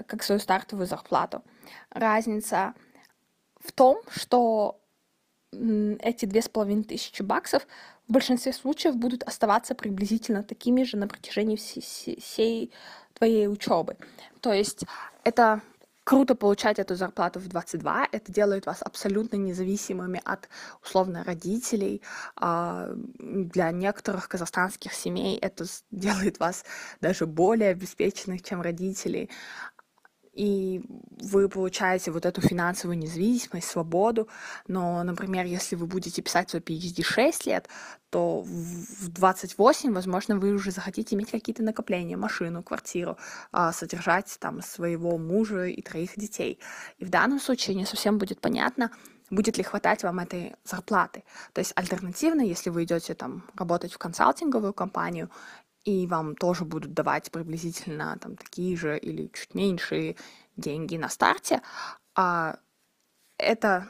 как 0.08 0.24
свою 0.24 0.40
стартовую 0.40 0.88
зарплату. 0.88 1.44
Разница 1.90 2.74
в 3.60 3.72
том, 3.72 4.02
что 4.10 4.80
эти 5.52 6.26
две 6.26 6.42
с 6.42 6.50
половиной 6.50 6.84
тысячи 6.84 7.22
баксов 7.22 7.68
в 8.08 8.12
большинстве 8.12 8.54
случаев 8.54 8.96
будут 8.96 9.24
оставаться 9.24 9.76
приблизительно 9.76 10.44
такими 10.44 10.84
же 10.84 10.98
на 10.98 11.08
протяжении 11.08 11.56
всей, 11.56 12.20
всей 12.20 12.72
твоей 13.14 13.48
учебы. 13.48 13.98
То 14.42 14.54
есть 14.54 14.84
это 15.24 15.62
круто 16.08 16.36
получать 16.36 16.80
эту 16.80 16.96
зарплату 16.96 17.40
в 17.42 17.50
22, 17.50 18.08
это 18.14 18.32
делает 18.32 18.66
вас 18.66 18.82
абсолютно 18.82 19.36
независимыми 19.36 20.22
от, 20.24 20.48
условно, 20.82 21.22
родителей. 21.26 22.02
А, 22.38 22.92
для 23.20 23.72
некоторых 23.72 24.30
казахстанских 24.30 24.94
семей 24.94 25.38
это 25.38 25.66
делает 25.92 26.40
вас 26.40 26.64
даже 27.02 27.26
более 27.26 27.72
обеспеченных, 27.72 28.42
чем 28.42 28.62
родители 28.62 29.30
и 30.38 30.82
вы 31.20 31.50
получаете 31.50 32.12
вот 32.12 32.26
эту 32.26 32.42
финансовую 32.42 32.98
независимость, 32.98 33.68
свободу, 33.68 34.28
но, 34.68 35.04
например, 35.04 35.46
если 35.46 35.76
вы 35.76 35.88
будете 35.88 36.22
писать 36.22 36.50
свой 36.52 36.62
PhD 36.62 37.04
6 37.04 37.48
лет, 37.48 37.68
то 38.12 38.42
в 38.42 39.10
28, 39.10 39.94
возможно, 39.94 40.38
вы 40.38 40.52
уже 40.52 40.72
захотите 40.72 41.16
иметь 41.16 41.32
какие-то 41.32 41.64
накопления, 41.64 42.18
машину, 42.18 42.62
квартиру, 42.62 43.18
а, 43.52 43.74
содержать 43.74 44.38
там 44.40 44.62
своего 44.62 45.18
мужа 45.18 45.66
и 45.66 45.82
троих 45.82 46.12
детей. 46.16 46.60
И 47.00 47.06
в 47.06 47.10
данном 47.10 47.40
случае 47.40 47.76
не 47.76 47.86
совсем 47.86 48.20
будет 48.20 48.40
понятно, 48.40 48.92
будет 49.30 49.58
ли 49.58 49.64
хватать 49.64 50.04
вам 50.04 50.20
этой 50.20 50.56
зарплаты. 50.64 51.24
То 51.54 51.60
есть 51.60 51.74
альтернативно, 51.76 52.42
если 52.42 52.70
вы 52.70 52.84
идете 52.84 53.14
там 53.14 53.44
работать 53.56 53.92
в 53.92 53.98
консалтинговую 53.98 54.74
компанию 54.74 55.30
и 55.88 56.06
вам 56.06 56.36
тоже 56.36 56.66
будут 56.66 56.94
давать 56.94 57.32
приблизительно 57.32 58.18
там 58.20 58.36
такие 58.36 58.76
же 58.76 58.98
или 58.98 59.32
чуть 59.34 59.56
меньшие 59.56 60.18
деньги 60.58 60.98
на 60.98 61.08
старте, 61.08 61.62
а 62.14 62.58
это 63.38 63.88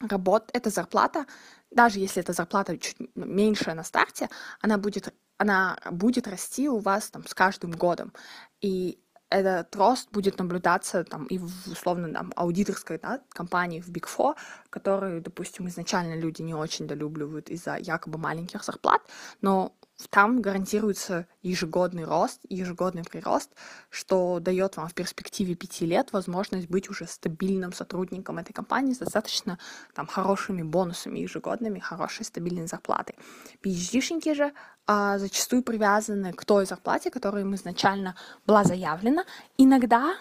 работа, 0.00 0.46
эта 0.52 0.70
зарплата, 0.70 1.26
даже 1.72 1.98
если 1.98 2.22
эта 2.22 2.32
зарплата 2.32 2.78
чуть 2.78 2.96
меньше 3.16 3.74
на 3.74 3.82
старте, 3.82 4.28
она 4.60 4.78
будет, 4.78 5.12
она 5.38 5.76
будет 5.90 6.28
расти 6.28 6.68
у 6.68 6.78
вас 6.78 7.10
там 7.10 7.26
с 7.26 7.34
каждым 7.34 7.72
годом. 7.72 8.12
И 8.60 9.00
этот 9.28 9.74
рост 9.74 10.12
будет 10.12 10.38
наблюдаться 10.38 11.02
там 11.02 11.24
и 11.26 11.38
в 11.38 11.66
условно 11.66 12.12
там 12.12 12.32
аудиторской 12.36 12.98
да, 12.98 13.20
компании 13.30 13.80
в 13.80 13.88
Big 13.88 14.06
Four, 14.06 14.36
которые, 14.70 15.20
допустим, 15.20 15.66
изначально 15.66 16.14
люди 16.14 16.42
не 16.42 16.54
очень 16.54 16.86
долюбливают 16.86 17.50
из-за 17.50 17.76
якобы 17.76 18.18
маленьких 18.18 18.62
зарплат, 18.62 19.02
но 19.40 19.72
там 20.10 20.42
гарантируется 20.42 21.26
ежегодный 21.42 22.04
рост, 22.04 22.40
ежегодный 22.48 23.02
прирост, 23.02 23.50
что 23.88 24.40
дает 24.40 24.76
вам 24.76 24.88
в 24.88 24.94
перспективе 24.94 25.54
пяти 25.54 25.86
лет 25.86 26.12
возможность 26.12 26.68
быть 26.68 26.90
уже 26.90 27.06
стабильным 27.06 27.72
сотрудником 27.72 28.38
этой 28.38 28.52
компании 28.52 28.92
с 28.92 28.98
достаточно 28.98 29.58
там, 29.94 30.06
хорошими 30.06 30.62
бонусами 30.62 31.20
ежегодными, 31.20 31.78
хорошей 31.78 32.24
стабильной 32.24 32.66
зарплатой. 32.66 33.14
PhD-шники 33.62 34.34
же 34.34 34.52
а, 34.86 35.18
зачастую 35.18 35.62
привязаны 35.62 36.32
к 36.32 36.44
той 36.44 36.66
зарплате, 36.66 37.10
которая 37.10 37.42
им 37.42 37.54
изначально 37.54 38.16
была 38.46 38.64
заявлена. 38.64 39.24
Иногда, 39.56 40.16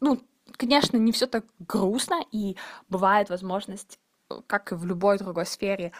ну, 0.00 0.20
конечно, 0.56 0.96
не 0.96 1.12
все 1.12 1.26
так 1.26 1.44
грустно, 1.60 2.24
и 2.32 2.56
бывает 2.88 3.30
возможность, 3.30 3.98
как 4.46 4.72
и 4.72 4.74
в 4.74 4.84
любой 4.84 5.18
другой 5.18 5.46
сфере, 5.46 5.92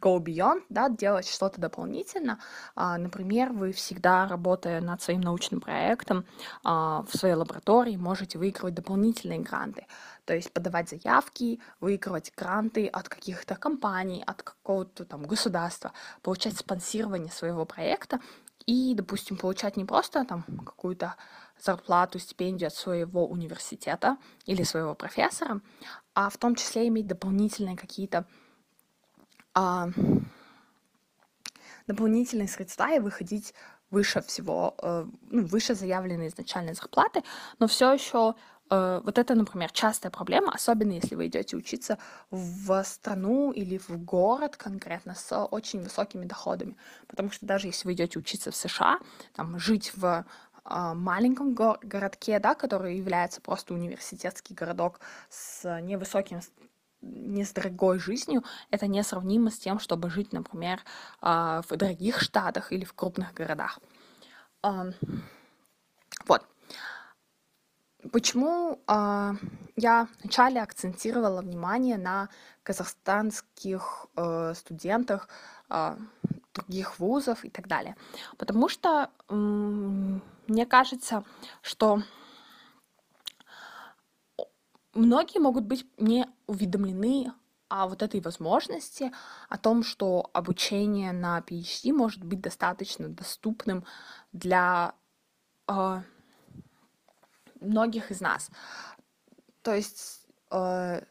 go 0.00 0.18
beyond, 0.18 0.62
да, 0.68 0.88
делать 0.88 1.28
что-то 1.28 1.60
дополнительно. 1.60 2.38
А, 2.74 2.98
например, 2.98 3.52
вы 3.52 3.72
всегда, 3.72 4.26
работая 4.26 4.80
над 4.80 5.02
своим 5.02 5.20
научным 5.20 5.60
проектом 5.60 6.24
а, 6.62 7.04
в 7.08 7.16
своей 7.16 7.34
лаборатории, 7.34 7.96
можете 7.96 8.38
выигрывать 8.38 8.74
дополнительные 8.74 9.40
гранты. 9.40 9.86
То 10.24 10.34
есть 10.34 10.52
подавать 10.52 10.88
заявки, 10.88 11.60
выигрывать 11.80 12.32
гранты 12.36 12.86
от 12.86 13.08
каких-то 13.08 13.56
компаний, 13.56 14.22
от 14.26 14.42
какого-то 14.42 15.04
там 15.04 15.22
государства, 15.24 15.92
получать 16.22 16.56
спонсирование 16.56 17.30
своего 17.30 17.64
проекта 17.64 18.20
и, 18.66 18.94
допустим, 18.94 19.36
получать 19.36 19.76
не 19.76 19.84
просто 19.84 20.24
там 20.24 20.44
какую-то 20.64 21.16
зарплату, 21.60 22.18
стипендию 22.18 22.68
от 22.68 22.74
своего 22.74 23.26
университета 23.26 24.16
или 24.46 24.62
своего 24.62 24.94
профессора, 24.94 25.60
а 26.14 26.30
в 26.30 26.36
том 26.38 26.54
числе 26.54 26.88
иметь 26.88 27.06
дополнительные 27.06 27.76
какие-то 27.76 28.26
а, 29.54 29.88
дополнительные 31.86 32.48
средства 32.48 32.94
и 32.94 32.98
выходить 32.98 33.54
выше 33.90 34.20
всего, 34.22 34.74
э, 34.82 35.06
ну, 35.30 35.46
выше 35.46 35.74
заявленной 35.74 36.28
изначальной 36.28 36.74
зарплаты, 36.74 37.22
но 37.58 37.66
все 37.66 37.92
еще 37.92 38.34
э, 38.70 39.00
вот 39.04 39.18
это, 39.18 39.34
например, 39.34 39.70
частая 39.70 40.10
проблема, 40.10 40.52
особенно 40.52 40.92
если 40.92 41.14
вы 41.14 41.26
идете 41.26 41.56
учиться 41.56 41.98
в 42.30 42.82
страну 42.84 43.52
или 43.52 43.78
в 43.78 43.90
город 43.90 44.56
конкретно 44.56 45.14
с 45.14 45.36
очень 45.36 45.82
высокими 45.82 46.24
доходами. 46.24 46.76
Потому 47.06 47.30
что 47.30 47.46
даже 47.46 47.68
если 47.68 47.86
вы 47.86 47.92
идете 47.92 48.18
учиться 48.18 48.50
в 48.50 48.56
США, 48.56 48.98
там, 49.34 49.58
жить 49.58 49.92
в 49.94 50.24
а, 50.64 50.94
маленьком 50.94 51.54
го- 51.54 51.78
городке, 51.82 52.38
да, 52.38 52.54
который 52.54 52.96
является 52.96 53.40
просто 53.40 53.74
университетский 53.74 54.54
городок 54.54 54.98
с 55.28 55.80
невысоким 55.82 56.40
не 57.04 57.44
с 57.44 57.52
дорогой 57.52 57.98
жизнью, 57.98 58.44
это 58.70 58.86
несравнимо 58.86 59.50
с 59.50 59.58
тем, 59.58 59.78
чтобы 59.78 60.10
жить, 60.10 60.32
например, 60.32 60.80
а, 61.20 61.62
в 61.68 61.76
дорогих 61.76 62.20
штатах 62.20 62.72
или 62.72 62.84
в 62.84 62.94
крупных 62.94 63.34
городах. 63.34 63.78
Вот. 66.26 66.46
Почему 68.12 68.80
а, 68.86 69.34
я 69.76 70.08
вначале 70.20 70.62
акцентировала 70.62 71.40
внимание 71.40 71.98
на 71.98 72.28
казахстанских 72.62 74.06
э, 74.16 74.54
студентах 74.54 75.28
других 76.54 76.98
вузов 76.98 77.44
и 77.44 77.50
так 77.50 77.66
далее? 77.66 77.96
Потому 78.38 78.68
что 78.68 79.10
мне 79.28 80.66
кажется, 80.66 81.24
что 81.62 82.02
многие 84.94 85.38
могут 85.38 85.64
быть 85.64 85.86
не 85.98 86.26
уведомлены 86.46 87.32
о 87.68 87.88
вот 87.88 88.02
этой 88.02 88.20
возможности, 88.20 89.12
о 89.48 89.58
том, 89.58 89.82
что 89.82 90.30
обучение 90.32 91.12
на 91.12 91.40
PhD 91.40 91.92
может 91.92 92.22
быть 92.22 92.40
достаточно 92.40 93.08
доступным 93.08 93.84
для 94.32 94.94
э, 95.66 96.02
многих 97.60 98.10
из 98.10 98.20
нас. 98.20 98.50
То 99.62 99.74
есть, 99.74 100.26
э, 100.50 101.02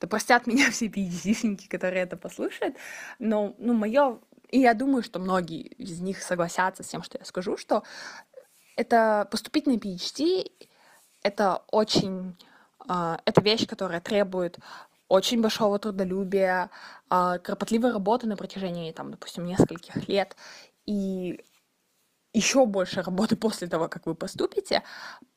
да 0.00 0.06
простят 0.08 0.46
меня 0.48 0.70
все 0.70 0.86
PhD-шники, 0.86 1.68
которые 1.68 2.02
это 2.02 2.16
послушают, 2.16 2.76
но 3.18 3.54
ну, 3.58 3.72
мое 3.72 4.20
и 4.54 4.60
я 4.60 4.74
думаю, 4.74 5.02
что 5.02 5.18
многие 5.18 5.62
из 5.62 6.00
них 6.00 6.22
согласятся 6.22 6.84
с 6.84 6.86
тем, 6.86 7.02
что 7.02 7.18
я 7.18 7.24
скажу, 7.24 7.56
что 7.56 7.82
это 8.76 9.26
поступить 9.30 9.66
на 9.66 9.76
PhD— 9.76 10.48
это 11.24 11.64
очень... 11.72 12.36
Uh, 12.86 13.20
это 13.24 13.40
вещь, 13.40 13.66
которая 13.66 14.00
требует 14.00 14.58
очень 15.08 15.40
большого 15.40 15.78
трудолюбия, 15.78 16.70
uh, 17.10 17.38
кропотливой 17.38 17.92
работы 17.92 18.26
на 18.26 18.36
протяжении, 18.36 18.92
там, 18.92 19.10
допустим, 19.10 19.46
нескольких 19.46 20.08
лет. 20.08 20.36
И 20.86 21.40
еще 22.34 22.66
больше 22.66 23.00
работы 23.00 23.36
после 23.46 23.68
того, 23.68 23.88
как 23.88 24.06
вы 24.06 24.14
поступите. 24.14 24.82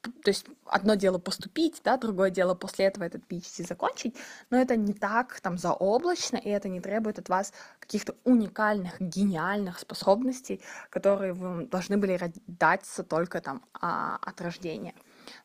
То 0.01 0.29
есть 0.29 0.45
одно 0.65 0.95
дело 0.95 1.19
поступить, 1.19 1.81
да, 1.83 1.95
другое 1.97 2.31
дело 2.31 2.55
после 2.55 2.85
этого 2.85 3.03
этот 3.03 3.23
PhD 3.31 3.65
закончить, 3.65 4.15
но 4.49 4.57
это 4.57 4.75
не 4.75 4.93
так 4.93 5.39
там 5.39 5.57
заоблачно, 5.57 6.37
и 6.37 6.49
это 6.49 6.67
не 6.67 6.81
требует 6.81 7.19
от 7.19 7.29
вас 7.29 7.53
каких-то 7.79 8.15
уникальных, 8.23 8.99
гениальных 8.99 9.79
способностей, 9.79 10.61
которые 10.89 11.33
вы 11.33 11.67
должны 11.67 11.97
были 11.97 12.19
даться 12.47 13.03
только 13.03 13.41
там 13.41 13.63
а, 13.73 14.17
от 14.21 14.41
рождения. 14.41 14.95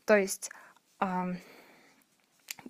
То 0.05 0.17
есть 0.17 0.51
а, 0.99 1.35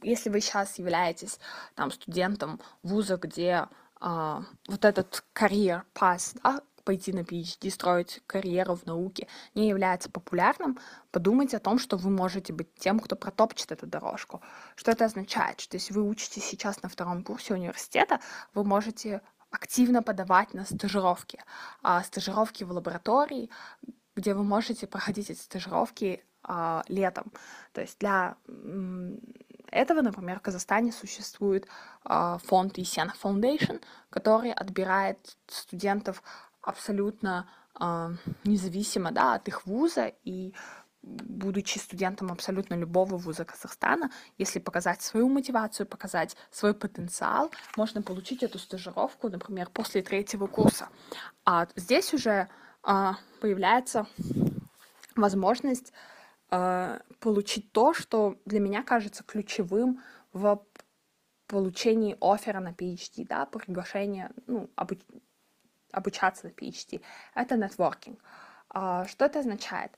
если 0.02 0.30
вы 0.30 0.40
сейчас 0.40 0.78
являетесь 0.78 1.38
там 1.74 1.90
студентом 1.90 2.60
вуза, 2.82 3.16
где 3.16 3.66
а, 4.00 4.42
вот 4.68 4.84
этот 4.84 5.24
карьер 5.32 5.84
пас, 5.92 6.34
да, 6.42 6.62
пойти 6.84 7.12
на 7.12 7.20
PhD, 7.20 7.70
строить 7.70 8.20
карьеру 8.26 8.74
в 8.74 8.86
науке 8.86 9.28
не 9.54 9.68
является 9.68 10.10
популярным, 10.10 10.78
подумайте 11.10 11.56
о 11.56 11.60
том, 11.60 11.78
что 11.78 11.96
вы 11.96 12.10
можете 12.10 12.52
быть 12.52 12.74
тем, 12.74 12.98
кто 12.98 13.16
протопчет 13.16 13.72
эту 13.72 13.86
дорожку. 13.86 14.42
Что 14.74 14.90
это 14.90 15.04
означает? 15.04 15.60
Что 15.60 15.76
если 15.76 15.92
вы 15.92 16.02
учитесь 16.02 16.44
сейчас 16.44 16.82
на 16.82 16.88
втором 16.88 17.22
курсе 17.22 17.54
университета, 17.54 18.20
вы 18.54 18.64
можете 18.64 19.20
активно 19.50 20.02
подавать 20.02 20.54
на 20.54 20.64
стажировки. 20.64 21.38
А 21.82 22.02
стажировки 22.02 22.64
в 22.64 22.72
лаборатории, 22.72 23.50
где 24.16 24.34
вы 24.34 24.44
можете 24.44 24.86
проходить 24.86 25.30
эти 25.30 25.40
стажировки 25.40 26.24
а, 26.42 26.82
летом. 26.88 27.32
То 27.72 27.82
есть 27.82 27.98
для 28.00 28.36
этого, 29.72 30.02
например, 30.02 30.38
в 30.38 30.42
Казахстане 30.42 30.92
существует 30.92 31.66
а, 32.04 32.38
фонд 32.38 32.78
Есена 32.78 33.14
Foundation, 33.22 33.82
который 34.10 34.52
отбирает 34.52 35.36
студентов 35.46 36.22
абсолютно 36.60 37.48
э, 37.80 38.10
независимо 38.44 39.10
да, 39.10 39.34
от 39.34 39.48
их 39.48 39.66
вуза 39.66 40.12
и 40.22 40.54
будучи 41.02 41.78
студентом 41.78 42.30
абсолютно 42.30 42.74
любого 42.74 43.16
вуза 43.16 43.44
Казахстана, 43.44 44.10
если 44.38 44.60
показать 44.60 45.02
свою 45.02 45.28
мотивацию, 45.28 45.86
показать 45.86 46.36
свой 46.52 46.74
потенциал, 46.74 47.50
можно 47.76 48.02
получить 48.02 48.44
эту 48.44 48.58
стажировку, 48.60 49.28
например, 49.28 49.68
после 49.70 50.02
третьего 50.02 50.46
курса. 50.46 50.88
А 51.44 51.66
здесь 51.74 52.14
уже 52.14 52.48
а, 52.84 53.16
появляется 53.40 54.06
возможность 55.16 55.92
а, 55.92 56.11
получить 57.18 57.72
то, 57.72 57.94
что 57.94 58.36
для 58.44 58.60
меня 58.60 58.82
кажется 58.82 59.24
ключевым 59.24 60.02
в 60.34 60.62
получении 61.46 62.16
оффера 62.20 62.60
на 62.60 62.72
PhD, 62.72 63.26
да, 63.26 63.46
приглашение, 63.46 64.30
ну, 64.46 64.70
обуч 64.74 64.98
обучаться 65.92 66.46
на 66.46 66.50
PhD, 66.50 67.02
это 67.34 67.56
нетворкинг. 67.56 68.18
А, 68.70 69.04
что 69.06 69.26
это 69.26 69.40
означает? 69.40 69.92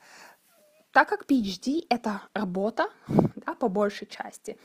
Так 0.91 1.09
как 1.09 1.25
PhD— 1.31 1.87
это 1.89 2.23
работа, 2.35 2.89
да, 3.47 3.55
по 3.55 3.69
большей 3.69 4.09
части, 4.09 4.59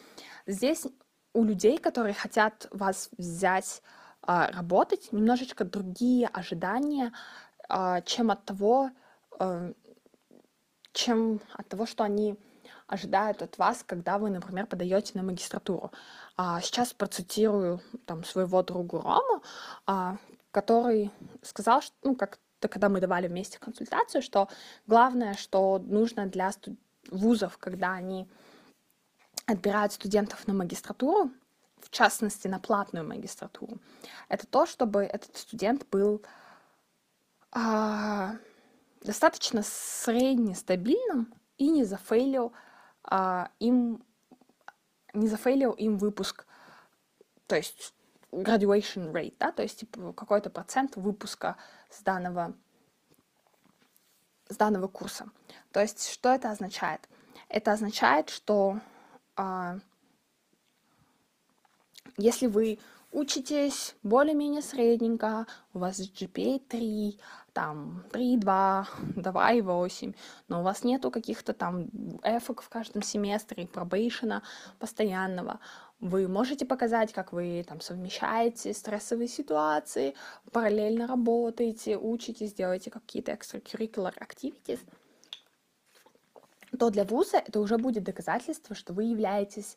здесь 0.47 0.87
у 1.33 1.43
людей, 1.43 1.77
которые 1.77 2.15
хотят 2.15 2.67
вас 2.71 3.09
взять 3.17 3.83
а, 4.21 4.51
работать, 4.51 5.11
немножечко 5.11 5.63
другие 5.63 6.27
ожидания, 6.27 7.13
а, 7.67 8.01
чем 8.01 8.31
от 8.31 8.45
того, 8.45 8.89
чем 10.99 11.39
от 11.53 11.67
того, 11.69 11.85
что 11.85 12.03
они 12.03 12.35
ожидают 12.87 13.41
от 13.41 13.57
вас, 13.57 13.83
когда 13.85 14.17
вы, 14.17 14.29
например, 14.29 14.65
подаете 14.65 15.11
на 15.15 15.23
магистратуру. 15.23 15.91
сейчас 16.61 16.93
процитирую 16.93 17.81
там 18.05 18.23
своего 18.23 18.63
друга 18.63 19.01
Рому, 19.01 20.17
который 20.51 21.11
сказал, 21.41 21.81
что, 21.81 21.95
ну, 22.03 22.15
как 22.15 22.39
то 22.59 22.67
когда 22.67 22.89
мы 22.89 22.99
давали 22.99 23.27
вместе 23.27 23.59
консультацию, 23.59 24.21
что 24.21 24.49
главное, 24.87 25.35
что 25.35 25.79
нужно 25.79 26.25
для 26.25 26.51
студ... 26.51 26.77
вузов, 27.09 27.57
когда 27.57 27.93
они 27.93 28.27
отбирают 29.45 29.93
студентов 29.93 30.47
на 30.47 30.53
магистратуру, 30.53 31.31
в 31.79 31.89
частности, 31.89 32.49
на 32.49 32.59
платную 32.59 33.07
магистратуру, 33.07 33.77
это 34.27 34.45
то, 34.45 34.65
чтобы 34.65 35.03
этот 35.03 35.37
студент 35.37 35.87
был 35.89 36.21
а, 37.51 38.33
достаточно 39.09 39.63
среднестабильным 39.63 41.33
и 41.57 41.71
не 41.71 41.83
зафейлил 41.83 42.53
а, 43.01 43.49
им 43.57 44.05
не 45.13 45.27
зафейлил 45.27 45.71
им 45.71 45.97
выпуск. 45.97 46.45
То 47.47 47.55
есть 47.55 47.95
graduation 48.31 49.11
rate, 49.11 49.33
да, 49.39 49.51
то 49.51 49.63
есть 49.63 49.79
типа, 49.79 50.13
какой-то 50.13 50.51
процент 50.51 50.95
выпуска 50.95 51.57
с 51.89 52.03
данного, 52.03 52.53
с 54.47 54.55
данного 54.55 54.87
курса. 54.87 55.31
То 55.71 55.81
есть 55.81 56.07
что 56.11 56.29
это 56.29 56.51
означает? 56.51 57.09
Это 57.47 57.71
означает, 57.71 58.29
что 58.29 58.79
а, 59.35 59.79
если 62.15 62.45
вы 62.45 62.77
учитесь 63.11 63.95
более-менее 64.03 64.61
средненько, 64.61 65.47
у 65.73 65.79
вас 65.79 65.99
GPA 65.99 66.59
3, 66.59 67.19
там 67.59 68.05
3,2, 68.13 68.85
2,8, 69.17 70.15
но 70.47 70.61
у 70.61 70.63
вас 70.63 70.85
нету 70.85 71.11
каких-то 71.11 71.51
там 71.51 71.89
эфок 72.23 72.61
в 72.61 72.69
каждом 72.69 73.01
семестре, 73.01 73.67
пробейшена 73.67 74.43
постоянного, 74.79 75.59
вы 75.99 76.29
можете 76.29 76.65
показать, 76.65 77.11
как 77.11 77.33
вы 77.33 77.65
там 77.67 77.81
совмещаете 77.81 78.73
стрессовые 78.73 79.27
ситуации, 79.27 80.15
параллельно 80.53 81.05
работаете, 81.05 81.97
учитесь, 81.97 82.53
делаете 82.53 82.91
какие-то 82.91 83.33
extracurricular 83.33 84.13
activities, 84.17 84.79
то 86.79 86.89
для 86.89 87.03
вуза 87.03 87.39
это 87.39 87.59
уже 87.59 87.77
будет 87.77 88.05
доказательство, 88.05 88.73
что 88.73 88.93
вы 88.93 89.03
являетесь 89.03 89.75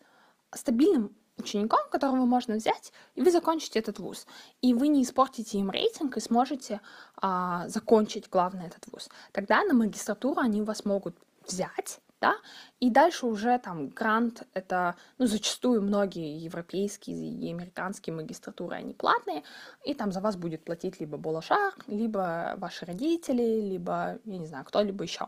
стабильным 0.55 1.17
учеником, 1.39 1.81
которого 1.91 2.25
можно 2.25 2.57
взять, 2.57 2.93
и 3.15 3.23
вы 3.23 3.31
закончите 3.31 3.79
этот 3.79 3.99
вуз. 3.99 4.27
И 4.61 4.75
вы 4.75 4.89
не 4.89 5.03
испортите 5.03 5.59
им 5.59 5.71
рейтинг 5.71 6.17
и 6.17 6.21
сможете 6.21 6.81
а, 7.17 7.69
закончить, 7.69 8.29
главное, 8.29 8.67
этот 8.67 8.87
вуз. 8.93 9.09
Тогда 9.33 9.65
на 9.65 9.75
магистратуру 9.75 10.41
они 10.41 10.63
вас 10.63 10.85
могут 10.85 11.17
взять, 11.47 12.01
да, 12.21 12.37
и 12.79 12.89
дальше 12.89 13.27
уже 13.27 13.59
там 13.59 13.89
грант, 13.89 14.45
это, 14.55 14.95
ну, 15.19 15.27
зачастую 15.27 15.83
многие 15.83 16.39
европейские 16.39 17.17
и 17.17 17.51
американские 17.51 18.15
магистратуры, 18.15 18.77
они 18.77 18.95
платные, 18.95 19.43
и 19.85 19.93
там 19.95 20.13
за 20.13 20.21
вас 20.21 20.37
будет 20.37 20.65
платить 20.65 21.01
либо 21.01 21.17
Болошар, 21.19 21.75
либо 21.89 22.55
ваши 22.59 22.87
родители, 22.87 23.43
либо, 23.43 24.21
я 24.25 24.39
не 24.39 24.47
знаю, 24.47 24.65
кто-либо 24.65 25.03
еще. 25.03 25.27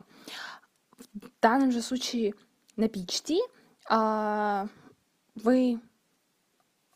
В 0.99 1.31
данном 1.43 1.73
же 1.73 1.83
случае 1.83 2.35
на 2.77 2.85
PhD 2.85 3.39
а, 3.89 4.69
вы 5.35 5.81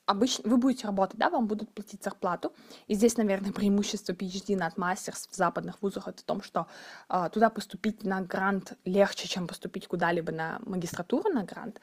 обычно 0.09 0.49
вы 0.49 0.57
будете 0.57 0.87
работать, 0.87 1.19
да, 1.19 1.29
вам 1.29 1.47
будут 1.47 1.73
платить 1.73 2.03
зарплату. 2.03 2.53
И 2.87 2.95
здесь, 2.95 3.19
наверное, 3.19 3.53
преимущество 3.53 4.15
PhD 4.15 4.57
над 4.57 4.79
мастерс 4.79 5.29
в 5.31 5.37
западных 5.37 5.83
вузах 5.83 6.09
это 6.09 6.23
в 6.23 6.25
том, 6.25 6.43
что 6.43 6.67
э, 7.11 7.29
туда 7.31 7.51
поступить 7.51 8.05
на 8.05 8.23
грант 8.23 8.73
легче, 8.87 9.29
чем 9.29 9.47
поступить 9.47 9.87
куда-либо 9.87 10.33
на 10.33 10.61
магистратуру 10.65 11.31
на 11.31 11.45
грант. 11.45 11.81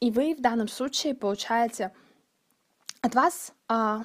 И 0.00 0.10
вы 0.10 0.34
в 0.34 0.42
данном 0.42 0.68
случае 0.68 1.14
получаете 1.14 1.92
от 3.00 3.14
вас 3.14 3.54
э, 3.70 4.02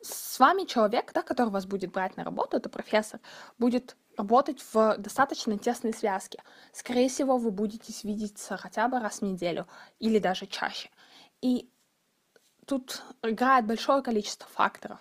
с 0.00 0.38
вами 0.38 0.64
человек, 0.64 1.12
да, 1.12 1.20
который 1.20 1.50
вас 1.50 1.66
будет 1.66 1.92
брать 1.92 2.16
на 2.16 2.24
работу, 2.24 2.56
это 2.56 2.70
профессор, 2.70 3.20
будет 3.58 3.96
работать 4.16 4.64
в 4.72 4.96
достаточно 4.96 5.58
тесной 5.58 5.92
связке. 5.92 6.42
Скорее 6.72 7.10
всего, 7.10 7.36
вы 7.36 7.50
будете 7.50 7.92
видеться 8.02 8.56
хотя 8.56 8.88
бы 8.88 8.98
раз 8.98 9.18
в 9.18 9.22
неделю 9.22 9.66
или 9.98 10.18
даже 10.18 10.46
чаще. 10.46 10.88
И 11.42 11.68
тут 12.66 13.02
играет 13.22 13.66
большое 13.66 14.02
количество 14.02 14.48
факторов. 14.48 14.98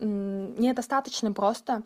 Недостаточно 0.00 1.32
просто 1.32 1.82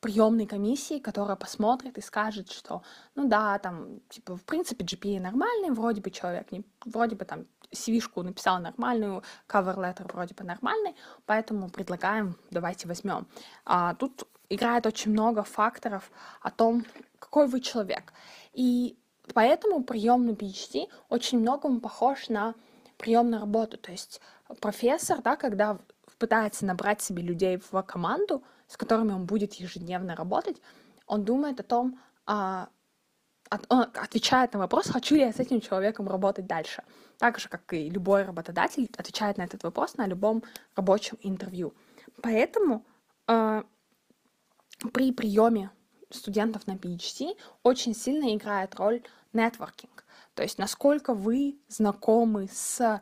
приемной 0.00 0.46
комиссии, 0.46 0.98
которая 0.98 1.36
посмотрит 1.36 1.98
и 1.98 2.00
скажет, 2.00 2.50
что, 2.50 2.82
ну 3.14 3.28
да, 3.28 3.58
там, 3.58 4.00
типа, 4.08 4.36
в 4.36 4.44
принципе, 4.44 4.84
GPA 4.84 5.20
нормальный, 5.20 5.70
вроде 5.70 6.00
бы 6.00 6.10
человек, 6.10 6.50
не, 6.52 6.64
вроде 6.84 7.16
бы 7.16 7.24
там 7.24 7.46
CV-шку 7.70 8.22
написал 8.22 8.60
нормальную, 8.60 9.22
cover 9.46 9.76
letter 9.76 10.10
вроде 10.12 10.34
бы 10.34 10.44
нормальный, 10.44 10.96
поэтому 11.26 11.68
предлагаем, 11.68 12.36
давайте 12.50 12.88
возьмем. 12.88 13.26
А, 13.64 13.94
тут 13.94 14.26
играет 14.48 14.86
очень 14.86 15.12
много 15.12 15.42
факторов 15.42 16.10
о 16.40 16.50
том, 16.50 16.84
какой 17.18 17.46
вы 17.46 17.60
человек. 17.60 18.12
И 18.52 18.98
поэтому 19.34 19.84
прием 19.84 20.26
на 20.26 20.30
PhD 20.30 20.88
очень 21.08 21.38
многому 21.40 21.80
похож 21.80 22.28
на 22.28 22.54
прием 22.96 23.30
на 23.30 23.38
работу. 23.40 23.76
То 23.78 23.92
есть 23.92 24.20
профессор, 24.60 25.22
да, 25.22 25.36
когда 25.36 25.78
пытается 26.18 26.66
набрать 26.66 27.00
себе 27.00 27.22
людей 27.22 27.60
в 27.70 27.82
команду, 27.82 28.42
с 28.66 28.76
которыми 28.76 29.12
он 29.12 29.26
будет 29.26 29.54
ежедневно 29.54 30.14
работать, 30.14 30.60
он 31.06 31.24
думает 31.24 31.60
о 31.60 31.64
том, 31.64 31.98
а, 32.26 32.68
он 33.68 33.86
отвечает 33.94 34.52
на 34.52 34.60
вопрос, 34.60 34.86
хочу 34.86 35.16
ли 35.16 35.22
я 35.22 35.32
с 35.32 35.40
этим 35.40 35.60
человеком 35.60 36.08
работать 36.08 36.46
дальше. 36.46 36.84
Так 37.18 37.38
же, 37.38 37.48
как 37.48 37.72
и 37.72 37.90
любой 37.90 38.22
работодатель 38.22 38.88
отвечает 38.96 39.38
на 39.38 39.42
этот 39.42 39.64
вопрос 39.64 39.96
на 39.96 40.06
любом 40.06 40.44
рабочем 40.76 41.18
интервью. 41.22 41.74
Поэтому 42.22 42.84
э, 43.26 43.62
при 44.92 45.12
приеме 45.12 45.70
студентов 46.10 46.66
на 46.66 46.72
PhD 46.72 47.36
очень 47.62 47.94
сильно 47.94 48.34
играет 48.34 48.76
роль 48.76 49.02
нетворкинг. 49.32 50.04
То 50.34 50.42
есть 50.42 50.58
насколько 50.58 51.12
вы 51.12 51.58
знакомы 51.68 52.48
с 52.52 53.00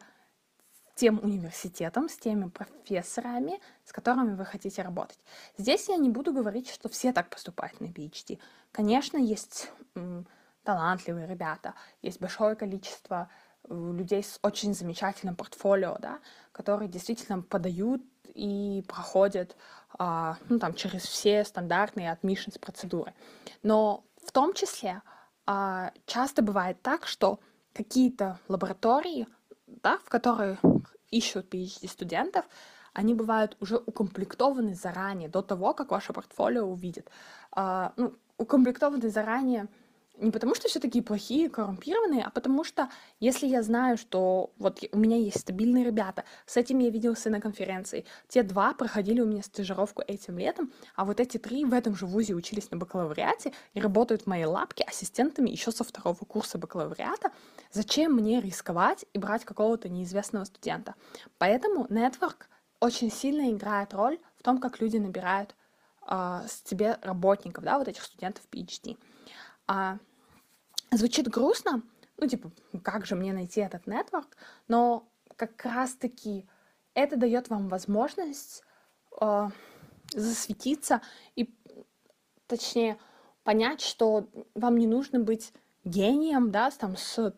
тем 0.99 1.21
университетом, 1.23 2.09
с 2.09 2.17
теми 2.17 2.49
профессорами, 2.49 3.61
с 3.85 3.93
которыми 3.93 4.35
вы 4.35 4.45
хотите 4.45 4.83
работать. 4.83 5.19
Здесь 5.57 5.89
я 5.89 5.97
не 5.97 6.09
буду 6.11 6.33
говорить, 6.33 6.69
что 6.69 6.89
все 6.89 7.13
так 7.13 7.31
поступают 7.31 7.81
на 7.81 7.87
PhD. 7.87 8.39
Конечно, 8.73 9.17
есть 9.17 9.71
талантливые 10.65 11.27
ребята, 11.27 11.75
есть 12.03 12.21
большое 12.21 12.57
количество 12.57 13.31
э, 13.65 13.93
людей 13.97 14.23
с 14.23 14.39
очень 14.43 14.75
замечательным 14.75 15.37
портфолио, 15.37 15.97
да, 16.01 16.19
которые 16.53 16.89
действительно 16.89 17.43
подают 17.43 18.03
и 18.35 18.85
проходят 18.87 19.57
а, 19.99 20.37
ну, 20.49 20.59
там, 20.59 20.75
через 20.75 21.03
все 21.03 21.45
стандартные 21.45 22.19
admissions 22.21 22.59
процедуры. 22.59 23.15
Но 23.63 24.05
в 24.23 24.31
том 24.33 24.53
числе 24.53 25.01
а, 25.47 25.93
часто 26.07 26.43
бывает 26.43 26.83
так, 26.83 27.07
что 27.07 27.41
какие-то 27.73 28.39
лаборатории, 28.49 29.27
да, 29.67 29.99
в 30.05 30.09
которые 30.11 30.59
ищут 31.11 31.53
PhD-студентов, 31.53 32.45
они 32.93 33.15
бывают 33.15 33.57
уже 33.61 33.77
укомплектованы 33.77 34.75
заранее, 34.75 35.29
до 35.29 35.43
того, 35.43 35.75
как 35.75 35.91
ваше 35.91 36.13
портфолио 36.13 36.65
увидят. 36.65 37.11
А, 37.53 37.93
ну, 37.97 38.15
укомплектованы 38.39 39.09
заранее 39.11 39.69
не 40.21 40.31
потому, 40.31 40.55
что 40.55 40.69
все 40.69 40.81
такие 40.81 41.03
плохие, 41.03 41.49
коррумпированные, 41.49 42.25
а 42.25 42.31
потому 42.31 42.65
что 42.65 42.89
если 43.21 43.47
я 43.47 43.63
знаю, 43.63 43.97
что 43.97 44.53
вот 44.59 44.83
у 44.93 44.99
меня 44.99 45.17
есть 45.17 45.41
стабильные 45.41 45.85
ребята, 45.85 46.25
с 46.47 46.57
этим 46.57 46.79
я 46.81 46.91
виделся 46.91 47.31
на 47.31 47.41
конференции, 47.41 48.05
те 48.29 48.43
два 48.43 48.75
проходили 48.75 49.21
у 49.21 49.27
меня 49.27 49.43
стажировку 49.43 50.03
этим 50.07 50.39
летом, 50.39 50.73
а 50.97 51.05
вот 51.05 51.21
эти 51.21 51.39
три 51.39 51.65
в 51.65 51.73
этом 51.73 51.95
же 51.95 52.07
вузе 52.07 52.35
учились 52.35 52.71
на 52.71 52.77
бакалавриате 52.77 53.53
и 53.75 53.81
работают 53.81 54.23
в 54.23 54.27
моей 54.27 54.47
лапке 54.47 54.85
ассистентами 54.85 55.51
еще 55.51 55.71
со 55.71 55.85
второго 55.85 56.25
курса 56.25 56.59
бакалавриата, 56.59 57.31
зачем 57.73 58.13
мне 58.15 58.41
рисковать 58.41 59.05
и 59.13 59.19
брать 59.19 59.45
какого-то 59.45 59.89
неизвестного 59.89 60.45
студента? 60.45 60.95
Поэтому 61.39 61.87
нетворк 61.91 62.49
очень 62.81 63.11
сильно 63.11 63.51
играет 63.51 63.95
роль 63.95 64.19
в 64.37 64.43
том, 64.43 64.59
как 64.59 64.81
люди 64.81 64.97
набирают 64.97 65.55
э, 66.09 66.41
с 66.49 66.63
тебе 66.63 66.99
работников, 67.03 67.65
да, 67.65 67.79
вот 67.79 67.89
этих 67.89 68.03
студентов 68.03 68.45
PhD. 68.53 68.97
А, 69.67 69.99
звучит 70.91 71.29
грустно, 71.29 71.83
ну, 72.17 72.27
типа, 72.27 72.51
как 72.83 73.07
же 73.07 73.15
мне 73.15 73.33
найти 73.33 73.61
этот 73.61 73.87
нетворк, 73.87 74.37
но 74.67 75.09
как 75.37 75.65
раз-таки 75.65 76.49
это 76.95 77.17
дает 77.17 77.49
вам 77.49 77.69
возможность 77.69 78.65
э, 79.21 79.49
засветиться 80.13 81.01
и, 81.37 81.55
точнее, 82.47 82.99
понять, 83.45 83.81
что 83.81 84.29
вам 84.55 84.79
не 84.79 84.87
нужно 84.87 85.21
быть 85.21 85.53
гением, 85.85 86.51
да, 86.51 86.71
там, 86.71 86.97
с 86.97 87.35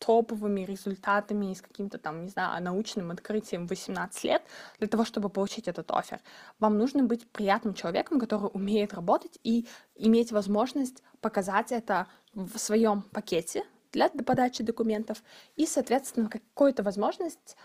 топовыми 0.00 0.62
результатами 0.62 1.52
и 1.52 1.54
с 1.54 1.60
каким-то 1.60 1.98
там, 1.98 2.24
не 2.24 2.30
знаю, 2.30 2.62
научным 2.62 3.10
открытием 3.10 3.66
18 3.66 4.24
лет 4.24 4.42
для 4.78 4.88
того, 4.88 5.04
чтобы 5.04 5.28
получить 5.28 5.68
этот 5.68 5.90
офер. 5.90 6.20
Вам 6.58 6.78
нужно 6.78 7.04
быть 7.04 7.28
приятным 7.30 7.74
человеком, 7.74 8.18
который 8.18 8.50
умеет 8.52 8.94
работать 8.94 9.38
и 9.44 9.66
иметь 9.94 10.32
возможность 10.32 11.02
показать 11.20 11.70
это 11.70 12.06
в 12.34 12.58
своем 12.58 13.02
пакете 13.02 13.64
для 13.92 14.08
подачи 14.08 14.64
документов 14.64 15.22
и, 15.56 15.66
соответственно, 15.66 16.28
какую-то 16.28 16.82
возможность 16.82 17.56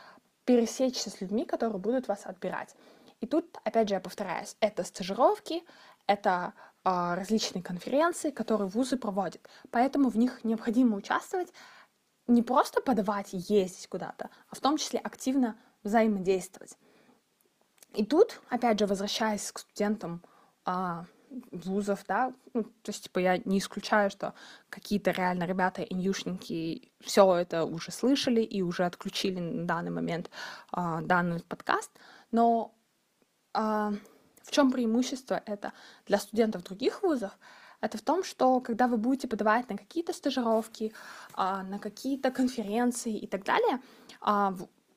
пересечься 0.44 1.10
с 1.10 1.22
людьми, 1.22 1.46
которые 1.46 1.80
будут 1.80 2.08
вас 2.08 2.26
отбирать. 2.26 2.76
И 3.22 3.28
тут, 3.28 3.58
опять 3.64 3.88
же, 3.88 3.96
я 3.96 4.02
повторяюсь, 4.02 4.58
это 4.60 4.84
стажировки, 4.84 5.64
это 6.06 6.54
э, 6.84 7.14
различные 7.16 7.64
конференции, 7.64 8.30
которые 8.30 8.68
вузы 8.68 8.98
проводят. 8.98 9.42
Поэтому 9.72 10.10
в 10.10 10.18
них 10.18 10.44
необходимо 10.44 10.98
участвовать, 10.98 11.52
не 12.28 12.42
просто 12.44 12.82
подавать 12.82 13.30
ездить 13.32 13.88
куда-то, 13.88 14.30
а 14.50 14.56
в 14.56 14.60
том 14.60 14.78
числе 14.78 15.00
активно 15.00 15.56
взаимодействовать. 15.84 16.78
И 17.94 18.06
тут, 18.06 18.42
опять 18.50 18.80
же, 18.80 18.88
возвращаясь 18.88 19.52
к 19.52 19.60
студентам 19.60 20.24
а, 20.66 21.06
вузов, 21.52 22.04
да, 22.08 22.34
ну, 22.54 22.64
то 22.64 22.92
есть, 22.92 23.04
типа, 23.04 23.20
я 23.20 23.38
не 23.38 23.60
исключаю, 23.60 24.10
что 24.10 24.34
какие-то 24.70 25.12
реально 25.12 25.46
ребята, 25.46 25.82
иньюшники, 25.82 26.92
все 27.02 27.36
это 27.36 27.66
уже 27.66 27.92
слышали 27.92 28.42
и 28.42 28.62
уже 28.62 28.86
отключили 28.86 29.40
на 29.40 29.66
данный 29.66 29.92
момент 29.92 30.30
а, 30.72 31.02
данный 31.02 31.42
подкаст, 31.42 31.92
но 32.32 32.76
а, 33.54 33.94
в 34.44 34.52
чем 34.52 34.72
преимущество 34.72 35.42
это 35.46 35.74
для 36.06 36.18
студентов 36.18 36.64
других 36.64 37.02
вузов? 37.02 37.32
Это 37.86 37.98
в 37.98 38.02
том, 38.02 38.24
что 38.24 38.60
когда 38.60 38.88
вы 38.88 38.98
будете 38.98 39.28
подавать 39.28 39.70
на 39.70 39.78
какие-то 39.78 40.14
стажировки, 40.14 40.94
а, 41.34 41.64
на 41.64 41.80
какие-то 41.80 42.32
конференции 42.32 43.18
и 43.18 43.28
так 43.28 43.44
далее, 43.44 43.80
а, 44.22 44.56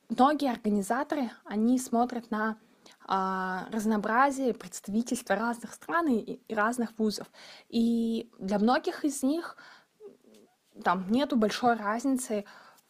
многие 0.08 0.50
организаторы, 0.50 1.30
они 1.44 1.78
смотрят 1.78 2.30
на 2.30 2.58
а, 3.06 3.66
разнообразие 3.70 4.54
представительства 4.54 5.36
разных 5.36 5.74
стран 5.74 6.08
и 6.08 6.54
разных 6.54 6.98
вузов. 6.98 7.26
И 7.68 8.30
для 8.38 8.58
многих 8.58 9.04
из 9.04 9.22
них 9.22 9.56
там 10.82 11.10
нету 11.10 11.36
большой 11.36 11.74
разницы 11.74 12.44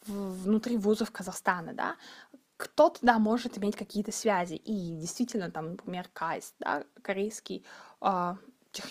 внутри 0.06 0.76
вузов 0.76 1.11
Казахстана, 1.11 1.72
да, 1.74 1.96
кто-то, 2.56 3.18
может 3.18 3.56
иметь 3.58 3.76
какие-то 3.76 4.12
связи, 4.12 4.54
и 4.54 4.96
действительно, 4.96 5.50
там, 5.50 5.70
например, 5.70 6.08
КАИС, 6.12 6.54
да, 6.58 6.84
корейский 7.02 7.64
э, 8.00 8.34
тех, 8.72 8.87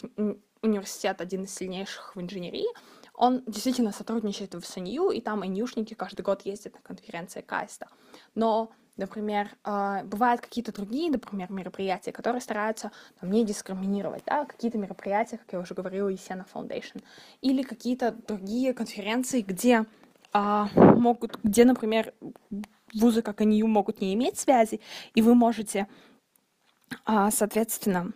университет 0.67 1.21
один 1.21 1.43
из 1.43 1.53
сильнейших 1.53 2.15
в 2.15 2.21
инженерии, 2.21 2.67
он 3.13 3.43
действительно 3.47 3.91
сотрудничает 3.91 4.53
в 4.53 4.63
СНЮ, 4.63 5.09
и 5.09 5.21
там 5.21 5.45
инюшники 5.45 5.95
каждый 5.95 6.21
год 6.21 6.43
ездят 6.43 6.75
на 6.75 6.81
конференции 6.81 7.41
КАИСТа. 7.41 7.87
Но 8.35 8.71
Например, 8.97 9.49
э, 9.63 10.03
бывают 10.05 10.41
какие-то 10.41 10.73
другие, 10.73 11.11
например, 11.11 11.51
мероприятия, 11.51 12.11
которые 12.11 12.41
стараются 12.41 12.91
там, 13.19 13.29
не 13.29 13.45
дискриминировать, 13.45 14.23
да, 14.25 14.45
какие-то 14.45 14.79
мероприятия, 14.79 15.37
как 15.37 15.53
я 15.53 15.59
уже 15.59 15.75
говорила, 15.75 16.09
Есена 16.09 16.47
Foundation, 16.51 17.03
или 17.41 17.61
какие-то 17.61 18.11
другие 18.11 18.73
конференции, 18.73 19.41
где 19.41 19.85
э, 20.33 20.65
могут, 20.73 21.39
где, 21.43 21.63
например, 21.63 22.11
вузы, 22.91 23.21
как 23.21 23.39
НИУ, 23.41 23.67
могут 23.67 24.01
не 24.01 24.15
иметь 24.15 24.39
связи, 24.39 24.81
и 25.13 25.21
вы 25.21 25.35
можете, 25.35 25.87
э, 27.05 27.29
соответственно, 27.31 28.13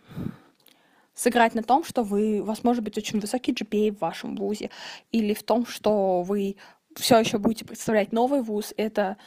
сыграть 1.21 1.53
на 1.53 1.61
том, 1.61 1.83
что 1.83 2.01
вы, 2.01 2.39
у 2.39 2.45
вас 2.45 2.63
может 2.63 2.83
быть 2.83 2.97
очень 2.97 3.19
высокий 3.19 3.53
GPA 3.53 3.95
в 3.95 3.99
вашем 3.99 4.35
вузе, 4.35 4.71
или 5.11 5.35
в 5.35 5.43
том, 5.43 5.67
что 5.67 6.23
вы 6.23 6.55
все 6.95 7.19
еще 7.19 7.37
будете 7.37 7.63
представлять 7.63 8.11
новый 8.11 8.41
вуз, 8.41 8.73
это 8.75 9.17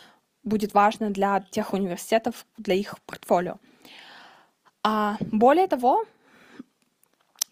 будет 0.43 0.75
важно 0.75 1.11
для 1.11 1.41
тех 1.53 1.73
университетов, 1.73 2.47
для 2.59 2.75
их 2.75 2.99
портфолио. 3.07 3.59
А 4.83 5.17
более 5.21 5.69
того, 5.69 6.05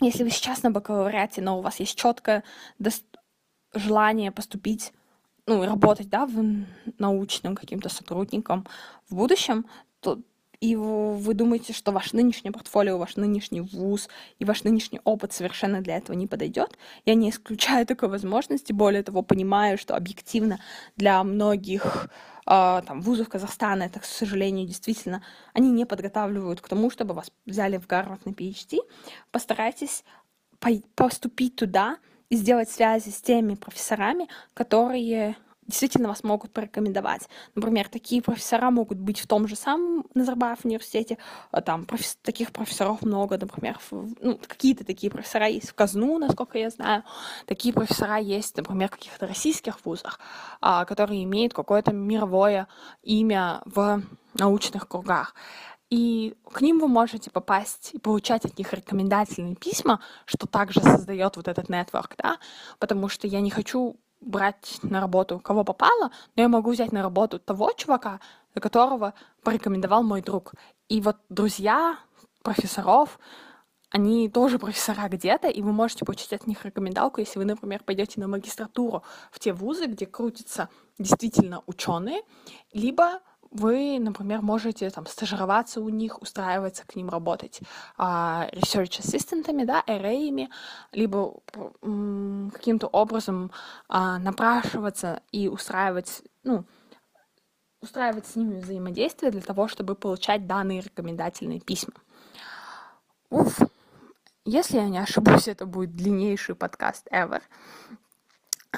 если 0.01 0.25
вы 0.25 0.31
сейчас 0.31 0.65
на 0.65 0.73
бакалавриате, 0.73 1.41
но 1.41 1.59
у 1.59 1.63
вас 1.63 1.79
есть 1.79 1.97
четкое 1.97 2.43
желание 3.73 4.33
поступить, 4.33 4.93
ну, 5.47 5.65
работать, 5.65 6.09
да, 6.09 6.27
в 6.27 6.65
научным 6.99 7.55
каким-то 7.55 7.89
сотрудником 7.89 8.67
в 9.09 9.15
будущем, 9.15 9.67
то 10.01 10.19
и 10.63 10.77
вы 10.77 11.35
думаете, 11.35 11.73
что 11.73 11.91
ваш 11.91 12.13
нынешний 12.13 12.53
портфолио, 12.53 12.97
ваш 12.97 13.17
нынешний 13.17 13.61
вуз 13.61 14.09
и 14.39 14.45
ваш 14.45 14.63
нынешний 14.63 15.01
опыт 15.03 15.33
совершенно 15.33 15.81
для 15.81 15.97
этого 15.97 16.15
не 16.15 16.29
подойдет, 16.29 16.79
я 17.05 17.15
не 17.15 17.31
исключаю 17.31 17.85
такой 17.85 18.09
возможности, 18.09 18.73
более 18.73 19.03
того, 19.03 19.23
понимаю, 19.23 19.77
что 19.77 19.97
объективно 19.97 20.61
для 20.97 21.25
многих 21.25 22.07
э, 22.47 22.83
там, 22.87 23.01
вузов 23.01 23.29
Казахстана, 23.29 23.83
это, 23.83 23.99
к 23.99 24.05
сожалению, 24.05 24.69
действительно, 24.69 25.25
они 25.53 25.69
не 25.69 25.85
подготавливают 25.85 26.61
к 26.61 26.69
тому, 26.69 26.91
чтобы 26.91 27.15
вас 27.15 27.33
взяли 27.45 27.77
в 27.77 27.89
Гарвард 27.89 28.25
на 28.25 28.31
PhD. 28.31 28.79
Постарайтесь 29.33 30.05
поступить 30.95 31.57
туда 31.57 31.97
и 32.29 32.37
сделать 32.37 32.71
связи 32.71 33.11
с 33.11 33.21
теми 33.21 33.57
профессорами, 33.57 34.29
которые 34.55 35.35
действительно 35.73 36.09
вас 36.09 36.23
могут 36.23 36.53
порекомендовать. 36.53 37.29
Например, 37.55 37.89
такие 37.89 38.21
профессора 38.21 38.71
могут 38.71 38.99
быть 38.99 39.19
в 39.19 39.27
том 39.27 39.49
же 39.49 39.57
самом 39.57 40.05
Назарбаев 40.15 40.65
университете, 40.65 41.17
а 41.51 41.63
там 41.63 41.87
профес... 41.87 42.19
таких 42.23 42.53
профессоров 42.53 43.01
много, 43.03 43.39
например, 43.39 43.79
в... 43.91 44.15
ну, 44.21 44.39
какие-то 44.47 44.85
такие 44.85 45.11
профессора 45.11 45.49
есть 45.49 45.71
в 45.71 45.75
Казну, 45.75 46.19
насколько 46.19 46.59
я 46.59 46.69
знаю, 46.69 47.05
такие 47.47 47.73
профессора 47.73 48.19
есть, 48.19 48.57
например, 48.57 48.89
в 48.89 48.93
каких-то 48.93 49.27
российских 49.27 49.85
вузах, 49.85 50.21
а, 50.61 50.85
которые 50.85 51.25
имеют 51.25 51.55
какое-то 51.55 51.93
мировое 51.93 52.69
имя 53.03 53.63
в 53.65 54.03
научных 54.35 54.87
кругах. 54.87 55.35
И 55.89 56.35
к 56.51 56.61
ним 56.61 56.81
вы 56.81 56.89
можете 56.89 57.31
попасть 57.31 57.91
и 57.95 57.99
получать 57.99 58.45
от 58.45 58.59
них 58.59 58.73
рекомендательные 58.75 59.57
письма, 59.57 60.01
что 60.27 60.47
также 60.47 60.81
создает 60.81 61.37
вот 61.37 61.49
этот 61.49 61.69
нетворк, 61.71 62.15
да, 62.19 62.39
потому 62.79 63.09
что 63.09 63.27
я 63.27 63.41
не 63.41 63.51
хочу 63.51 63.97
брать 64.23 64.79
на 64.83 65.01
работу 65.01 65.39
кого 65.39 65.65
попало, 65.65 66.11
но 66.37 66.43
я 66.43 66.49
могу 66.49 66.71
взять 66.71 66.93
на 66.93 67.03
работу 67.03 67.39
того 67.39 67.73
чувака, 67.77 68.21
которого 68.55 69.15
порекомендовал 69.43 70.03
мой 70.03 70.23
друг. 70.23 70.55
И 70.89 71.01
вот 71.01 71.17
друзья 71.29 71.99
профессоров, 72.43 73.19
они 73.91 74.29
тоже 74.29 74.59
профессора 74.59 75.09
где-то, 75.09 75.49
и 75.49 75.61
вы 75.61 75.73
можете 75.73 76.05
получить 76.05 76.33
от 76.33 76.47
них 76.47 76.65
рекомендалку, 76.65 77.21
если 77.21 77.39
вы, 77.39 77.45
например, 77.45 77.83
пойдете 77.85 78.21
на 78.21 78.29
магистратуру 78.29 79.03
в 79.31 79.39
те 79.39 79.53
вузы, 79.53 79.87
где 79.87 80.07
крутятся 80.07 80.71
действительно 80.99 81.63
ученые, 81.67 82.23
либо 82.73 83.21
вы, 83.53 83.99
например, 84.01 84.41
можете 84.41 84.89
там 84.91 85.07
стажироваться 85.07 85.81
у 85.81 85.89
них, 85.89 86.21
устраиваться 86.23 86.87
к 86.87 86.97
ним 86.97 87.11
работать 87.11 87.61
а, 87.97 88.49
research 88.53 89.01
ассистентами, 89.01 89.65
да, 89.65 89.85
RA-ами, 89.87 90.51
либо 90.93 91.41
каким-то 92.53 92.87
образом 92.89 93.51
а, 93.89 94.19
напрашиваться 94.19 95.23
и 95.31 95.49
устраивать, 95.49 96.23
ну, 96.43 96.65
устраивать 97.81 98.27
с 98.27 98.37
ними 98.37 98.61
взаимодействие 98.61 99.33
для 99.33 99.43
того, 99.43 99.69
чтобы 99.69 99.95
получать 99.95 100.47
данные 100.47 100.81
рекомендательные 100.81 101.61
письма. 101.61 101.95
Уф. 103.31 103.59
Если 104.45 104.77
я 104.77 104.89
не 104.89 104.99
ошибусь, 104.99 105.47
это 105.47 105.67
будет 105.67 105.95
длиннейший 105.95 106.55
подкаст 106.55 107.07
ever. 107.13 107.43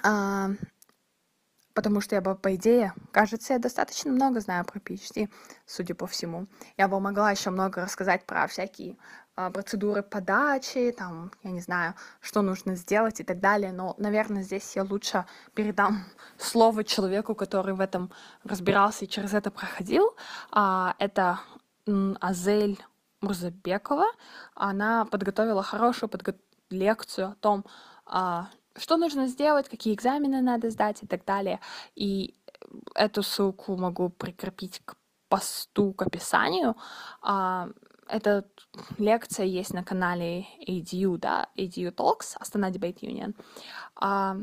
А, 0.03 0.51
потому 1.75 2.01
что 2.01 2.15
я 2.15 2.21
бы, 2.21 2.35
по 2.37 2.55
идее, 2.55 2.95
кажется, 3.11 3.53
я 3.53 3.59
достаточно 3.59 4.11
много 4.11 4.41
знаю 4.41 4.65
про 4.65 4.79
PhD, 4.79 5.29
судя 5.67 5.95
по 5.95 6.07
всему. 6.07 6.47
Я 6.77 6.89
бы 6.89 7.01
могла 7.01 7.33
еще 7.33 7.51
много 7.51 7.83
рассказать 7.83 8.25
про 8.25 8.47
всякие 8.47 8.97
э, 9.37 9.51
процедуры 9.51 10.03
подачи, 10.03 10.95
там, 10.97 11.33
я 11.43 11.51
не 11.51 11.61
знаю, 11.61 11.95
что 12.21 12.43
нужно 12.43 12.77
сделать 12.77 13.21
и 13.21 13.25
так 13.25 13.41
далее, 13.41 13.73
но, 13.73 13.95
наверное, 13.99 14.43
здесь 14.43 14.77
я 14.77 14.85
лучше 14.85 15.27
передам 15.55 16.05
слово 16.39 16.85
человеку, 16.85 17.35
который 17.35 17.75
в 17.75 17.81
этом 17.81 18.11
разбирался 18.45 19.05
и 19.05 19.09
через 19.09 19.35
это 19.35 19.51
проходил. 19.51 20.17
А, 20.53 20.95
это 20.99 21.41
Азель 22.21 22.83
Мурзабекова. 23.21 24.07
Она 24.55 25.05
подготовила 25.07 25.63
хорошую 25.63 26.09
подго... 26.09 26.35
лекцию 26.71 27.29
о 27.29 27.35
том, 27.35 27.65
а, 28.07 28.49
что 28.77 28.97
нужно 28.97 29.27
сделать, 29.27 29.69
какие 29.69 29.95
экзамены 29.95 30.41
надо 30.41 30.71
сдать 30.71 31.03
и 31.03 31.07
так 31.07 31.25
далее. 31.25 31.61
И 31.95 32.35
эту 32.95 33.23
ссылку 33.23 33.77
могу 33.77 34.09
прикрепить 34.09 34.83
к 34.85 34.97
посту, 35.29 35.93
к 35.93 36.03
описанию. 36.03 36.77
А, 37.23 37.69
эта 38.09 38.45
лекция 38.99 39.47
есть 39.47 39.75
на 39.75 39.83
канале 39.83 40.47
ADU, 40.69 41.17
да, 41.19 41.49
ADU 41.57 41.95
Talks, 41.95 42.37
Астана 42.39 42.71
Debate 42.71 43.01
Union. 43.01 43.35
А, 43.97 44.37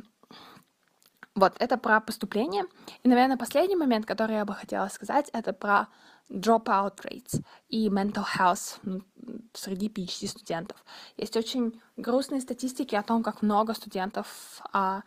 вот, 1.36 1.54
это 1.60 1.78
про 1.78 2.02
поступление. 2.02 2.66
И, 3.04 3.10
наверное, 3.10 3.38
последний 3.38 3.78
момент, 3.78 4.06
который 4.06 4.36
я 4.36 4.46
бы 4.46 4.54
хотела 4.54 4.88
сказать, 4.90 5.30
это 5.34 5.54
про 5.54 5.88
dropout 6.32 7.04
rates 7.04 7.44
и 7.70 7.90
mental 7.90 8.26
health 8.38 8.80
среди 9.54 9.90
PhD-студентов. 9.90 10.84
Есть 11.18 11.36
очень 11.36 11.80
грустные 11.98 12.42
статистики 12.42 12.96
о 12.96 13.04
том, 13.04 13.22
как 13.24 13.42
много 13.42 13.74
студентов 13.74 14.62
а, 14.72 15.04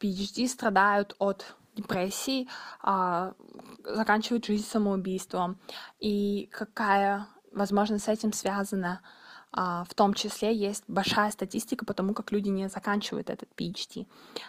PhD 0.00 0.48
страдают 0.48 1.14
от 1.18 1.54
депрессии, 1.76 2.48
а, 2.82 3.34
заканчивают 3.84 4.44
жизнь 4.44 4.66
самоубийством, 4.66 5.58
и 6.00 6.48
какая, 6.52 7.26
возможно, 7.52 7.98
с 7.98 8.08
этим 8.08 8.32
связана 8.32 9.00
а, 9.52 9.84
в 9.84 9.94
том 9.94 10.14
числе 10.14 10.54
есть 10.54 10.84
большая 10.88 11.30
статистика 11.30 11.84
по 11.84 11.94
тому, 11.94 12.14
как 12.14 12.32
люди 12.32 12.48
не 12.48 12.68
заканчивают 12.68 13.28
этот 13.28 13.50
PhD. 13.56 14.06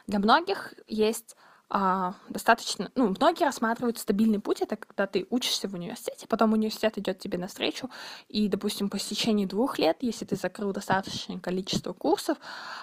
Для 0.07 0.19
многих 0.19 0.73
есть 0.87 1.35
а, 1.75 2.13
достаточно, 2.29 2.91
ну, 2.93 3.09
многие 3.09 3.45
рассматривают 3.45 3.97
стабильный 3.97 4.39
путь, 4.39 4.61
это 4.61 4.75
когда 4.75 5.07
ты 5.07 5.25
учишься 5.31 5.67
в 5.67 5.73
университете, 5.73 6.27
потом 6.27 6.53
университет 6.53 6.99
идет 6.99 7.17
тебе 7.17 7.39
навстречу, 7.39 7.89
и, 8.27 8.47
допустим, 8.47 8.91
по 8.91 8.97
истечении 8.97 9.47
двух 9.47 9.79
лет, 9.79 9.97
если 10.01 10.23
ты 10.23 10.35
закрыл 10.35 10.71
достаточное 10.71 11.39
количество 11.39 11.93
курсов, 11.93 12.37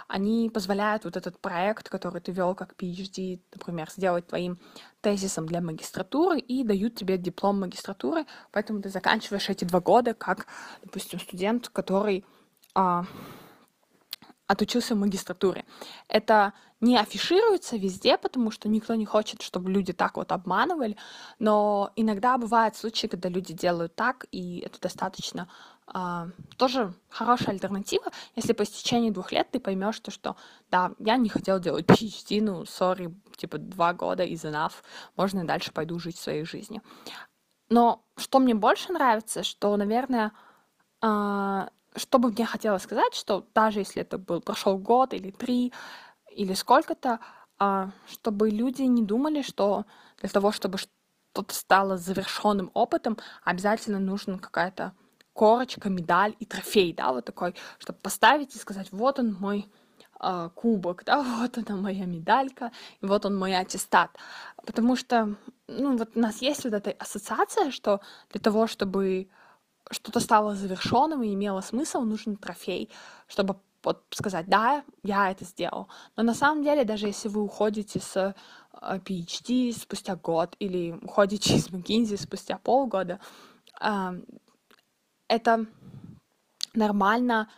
они 0.09 0.50
позволяют 0.50 1.05
вот 1.05 1.16
этот 1.16 1.38
проект, 1.38 1.88
который 1.88 2.20
ты 2.20 2.33
вел 2.33 2.57
как 2.57 2.74
PhD, 2.74 3.38
например, 3.55 3.88
сделать 3.92 4.26
твоим 4.26 4.59
тезисом 5.03 5.46
для 5.46 5.61
магистратуры 5.61 6.40
и 6.40 6.64
дают 6.64 6.96
тебе 6.96 7.16
диплом 7.16 7.61
магистратуры, 7.61 8.26
поэтому 8.50 8.83
ты 8.83 8.88
заканчиваешь 8.88 9.48
эти 9.48 9.64
два 9.64 9.79
года 9.79 10.14
как, 10.14 10.48
допустим, 10.83 11.20
студент, 11.20 11.68
который 11.68 12.24
а, 12.74 13.05
отучился 14.48 14.96
в 14.96 14.98
магистратуре. 14.98 15.64
Это 16.09 16.55
не 16.80 16.96
афишируется 16.98 17.76
везде, 17.76 18.16
потому 18.16 18.50
что 18.50 18.68
никто 18.68 18.94
не 18.94 19.04
хочет, 19.04 19.42
чтобы 19.42 19.70
люди 19.70 19.92
так 19.92 20.16
вот 20.16 20.32
обманывали, 20.32 20.96
но 21.38 21.92
иногда 21.94 22.38
бывают 22.38 22.76
случаи, 22.76 23.06
когда 23.06 23.28
люди 23.28 23.52
делают 23.52 23.94
так, 23.94 24.26
и 24.32 24.60
это 24.60 24.80
достаточно 24.80 25.48
э, 25.94 26.30
тоже 26.56 26.94
хорошая 27.10 27.50
альтернатива, 27.50 28.06
если 28.34 28.54
по 28.54 28.62
истечении 28.62 29.10
двух 29.10 29.30
лет 29.32 29.50
ты 29.50 29.60
поймешь, 29.60 29.96
что, 29.96 30.10
что 30.10 30.36
да, 30.70 30.92
я 30.98 31.16
не 31.16 31.28
хотел 31.28 31.60
делать 31.60 31.84
PhD, 31.86 32.40
ну, 32.42 32.64
сори, 32.64 33.14
типа 33.36 33.58
два 33.58 33.92
года 33.92 34.24
is 34.24 34.50
enough, 34.50 34.72
можно 35.16 35.40
и 35.40 35.46
дальше 35.46 35.72
пойду 35.72 35.98
жить 35.98 36.16
своей 36.16 36.44
жизнью. 36.44 36.82
Но 37.68 38.02
что 38.16 38.38
мне 38.38 38.54
больше 38.54 38.92
нравится, 38.92 39.42
что, 39.42 39.76
наверное, 39.76 40.32
э, 41.02 41.68
что 41.96 42.18
бы 42.18 42.30
мне 42.30 42.46
хотелось 42.46 42.82
сказать, 42.82 43.14
что 43.14 43.46
даже 43.54 43.80
если 43.80 44.02
это 44.02 44.16
был 44.16 44.40
прошел 44.40 44.78
год 44.78 45.12
или 45.12 45.30
три 45.30 45.72
или 46.30 46.54
сколько-то, 46.54 47.20
а, 47.58 47.90
чтобы 48.08 48.50
люди 48.50 48.82
не 48.82 49.02
думали, 49.02 49.42
что 49.42 49.84
для 50.20 50.28
того, 50.28 50.52
чтобы 50.52 50.78
что-то 50.78 51.54
стало 51.54 51.96
завершенным 51.96 52.70
опытом, 52.74 53.18
обязательно 53.44 53.98
нужна 53.98 54.38
какая-то 54.38 54.92
корочка, 55.32 55.88
медаль 55.88 56.34
и 56.38 56.44
трофей, 56.44 56.92
да, 56.92 57.12
вот 57.12 57.24
такой, 57.24 57.54
чтобы 57.78 57.98
поставить 58.00 58.54
и 58.54 58.58
сказать, 58.58 58.88
вот 58.92 59.18
он 59.18 59.34
мой 59.34 59.70
э, 60.20 60.50
кубок, 60.54 61.04
да, 61.04 61.22
вот 61.40 61.58
она 61.58 61.80
моя 61.80 62.06
медалька, 62.06 62.72
и 63.00 63.06
вот 63.06 63.26
он 63.26 63.38
мой 63.38 63.54
аттестат. 63.56 64.10
Потому 64.66 64.96
что, 64.96 65.36
ну, 65.68 65.96
вот 65.96 66.10
у 66.14 66.20
нас 66.20 66.42
есть 66.42 66.64
вот 66.64 66.74
эта 66.74 66.90
ассоциация, 66.92 67.70
что 67.70 68.00
для 68.30 68.40
того, 68.40 68.66
чтобы 68.66 69.28
что-то 69.90 70.20
стало 70.20 70.54
завершенным 70.54 71.22
и 71.22 71.34
имело 71.34 71.60
смысл, 71.60 72.02
нужен 72.02 72.36
трофей, 72.36 72.90
чтобы 73.26 73.56
вот 73.82 74.04
сказать, 74.10 74.46
да, 74.48 74.84
я 75.02 75.30
это 75.30 75.44
сделал. 75.44 75.88
Но 76.16 76.22
на 76.22 76.34
самом 76.34 76.62
деле, 76.62 76.84
даже 76.84 77.06
если 77.06 77.28
вы 77.28 77.42
уходите 77.42 78.00
с 78.00 78.34
PhD 78.72 79.72
спустя 79.72 80.16
год 80.16 80.56
или 80.58 80.92
уходите 81.02 81.54
из 81.56 81.68
McKinsey 81.68 82.16
спустя 82.16 82.58
полгода, 82.58 83.20
это 85.28 85.66
нормально, 86.74 87.50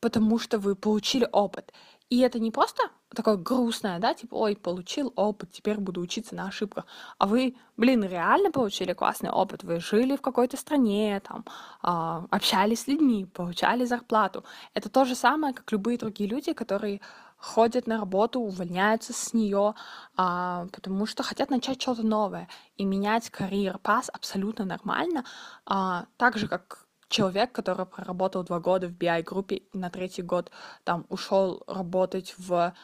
потому 0.00 0.38
что 0.38 0.58
вы 0.58 0.74
получили 0.74 1.28
опыт. 1.30 1.72
И 2.08 2.20
это 2.20 2.38
не 2.38 2.50
просто 2.50 2.90
такое 3.14 3.36
грустное, 3.36 3.98
да, 3.98 4.14
типа, 4.14 4.34
ой, 4.34 4.56
получил 4.56 5.12
опыт, 5.16 5.52
теперь 5.52 5.78
буду 5.78 6.00
учиться 6.00 6.34
на 6.34 6.48
ошибках. 6.48 6.86
А 7.18 7.26
вы, 7.26 7.56
блин, 7.76 8.04
реально 8.04 8.50
получили 8.50 8.92
классный 8.92 9.30
опыт. 9.30 9.64
Вы 9.64 9.80
жили 9.80 10.16
в 10.16 10.20
какой-то 10.20 10.56
стране, 10.56 11.20
там, 11.20 11.44
э, 11.82 12.26
общались 12.30 12.80
с 12.80 12.86
людьми, 12.88 13.26
получали 13.26 13.84
зарплату. 13.84 14.44
Это 14.74 14.88
то 14.88 15.04
же 15.04 15.14
самое, 15.14 15.54
как 15.54 15.70
любые 15.72 15.98
другие 15.98 16.28
люди, 16.28 16.52
которые 16.52 17.00
ходят 17.38 17.86
на 17.86 17.98
работу, 17.98 18.40
увольняются 18.40 19.12
с 19.12 19.34
нее, 19.34 19.74
а, 20.16 20.66
потому 20.72 21.06
что 21.06 21.22
хотят 21.22 21.50
начать 21.50 21.80
что-то 21.80 22.02
новое. 22.02 22.48
И 22.76 22.84
менять 22.84 23.30
карьер 23.30 23.78
пас 23.78 24.10
абсолютно 24.12 24.64
нормально. 24.64 25.24
А, 25.66 26.06
так 26.16 26.38
же, 26.38 26.48
как 26.48 26.86
человек, 27.08 27.52
который 27.52 27.86
проработал 27.86 28.42
два 28.42 28.60
года 28.60 28.88
в 28.88 28.92
BI-группе 28.92 29.62
на 29.72 29.90
третий 29.90 30.22
год 30.22 30.50
там 30.84 31.06
ушел 31.08 31.62
работать 31.66 32.34
в 32.38 32.74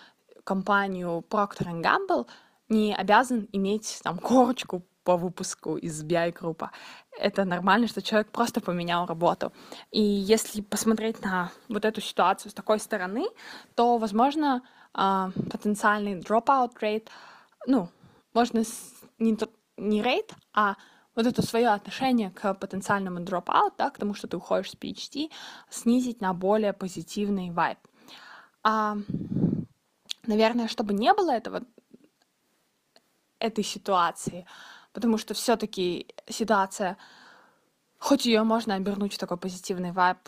компанию 0.44 1.24
Procter 1.28 1.80
Gamble, 1.80 2.26
не 2.68 2.94
обязан 2.94 3.48
иметь 3.52 4.00
там 4.02 4.18
корочку 4.18 4.82
по 5.04 5.16
выпуску 5.16 5.76
из 5.76 6.02
BI-группа. 6.04 6.70
Это 7.18 7.44
нормально, 7.44 7.88
что 7.88 8.02
человек 8.02 8.30
просто 8.30 8.60
поменял 8.60 9.06
работу. 9.06 9.52
И 9.90 10.00
если 10.00 10.60
посмотреть 10.60 11.22
на 11.22 11.50
вот 11.68 11.84
эту 11.84 12.00
ситуацию 12.00 12.50
с 12.50 12.54
такой 12.54 12.78
стороны, 12.78 13.26
то, 13.74 13.98
возможно, 13.98 14.62
э, 14.94 15.30
потенциальный 15.50 16.20
dropout 16.20 16.72
rate, 16.80 17.08
ну, 17.66 17.88
можно 18.32 18.62
не, 19.18 19.36
не 19.76 20.02
rate, 20.02 20.32
а 20.54 20.76
вот 21.14 21.26
это 21.26 21.42
свое 21.42 21.68
отношение 21.68 22.30
к 22.30 22.54
потенциальному 22.54 23.20
dropout, 23.20 23.72
да, 23.76 23.90
к 23.90 23.98
тому, 23.98 24.14
что 24.14 24.28
ты 24.28 24.36
уходишь 24.36 24.70
с 24.70 24.74
PhD, 24.74 25.30
снизить 25.68 26.20
на 26.20 26.32
более 26.32 26.72
позитивный 26.72 27.50
вайб. 27.50 27.78
А, 28.62 28.96
наверное, 30.26 30.68
чтобы 30.68 30.94
не 30.94 31.12
было 31.12 31.30
этого, 31.30 31.62
этой 33.38 33.64
ситуации, 33.64 34.46
потому 34.92 35.18
что 35.18 35.34
все-таки 35.34 36.06
ситуация, 36.28 36.96
хоть 37.98 38.26
ее 38.26 38.42
можно 38.42 38.74
обернуть 38.74 39.14
в 39.14 39.18
такой 39.18 39.36
позитивный 39.36 39.92
вайб, 39.92 40.18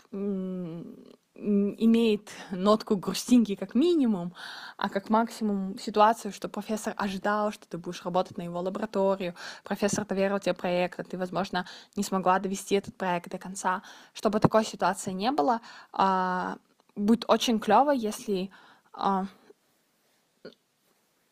имеет 1.37 2.29
нотку 2.51 2.95
грустинки 2.95 3.55
как 3.55 3.75
минимум, 3.75 4.33
а 4.77 4.89
как 4.89 5.09
максимум 5.09 5.77
ситуацию, 5.77 6.31
что 6.31 6.47
профессор 6.47 6.93
ожидал, 6.95 7.51
что 7.51 7.67
ты 7.67 7.77
будешь 7.77 8.05
работать 8.05 8.37
на 8.37 8.43
его 8.43 8.61
лабораторию, 8.61 9.35
профессор 9.63 10.05
доверил 10.05 10.39
тебе 10.39 10.53
проект, 10.53 10.99
а 10.99 11.03
ты, 11.03 11.17
возможно, 11.17 11.65
не 11.97 12.03
смогла 12.03 12.39
довести 12.39 12.75
этот 12.75 12.95
проект 12.95 13.29
до 13.29 13.37
конца. 13.37 13.81
Чтобы 14.13 14.39
такой 14.39 14.63
ситуации 14.63 15.11
не 15.11 15.31
было, 15.31 15.59
а, 15.91 16.57
будет 16.95 17.25
очень 17.27 17.59
клево, 17.59 17.91
если 17.91 18.49
а, 18.93 19.25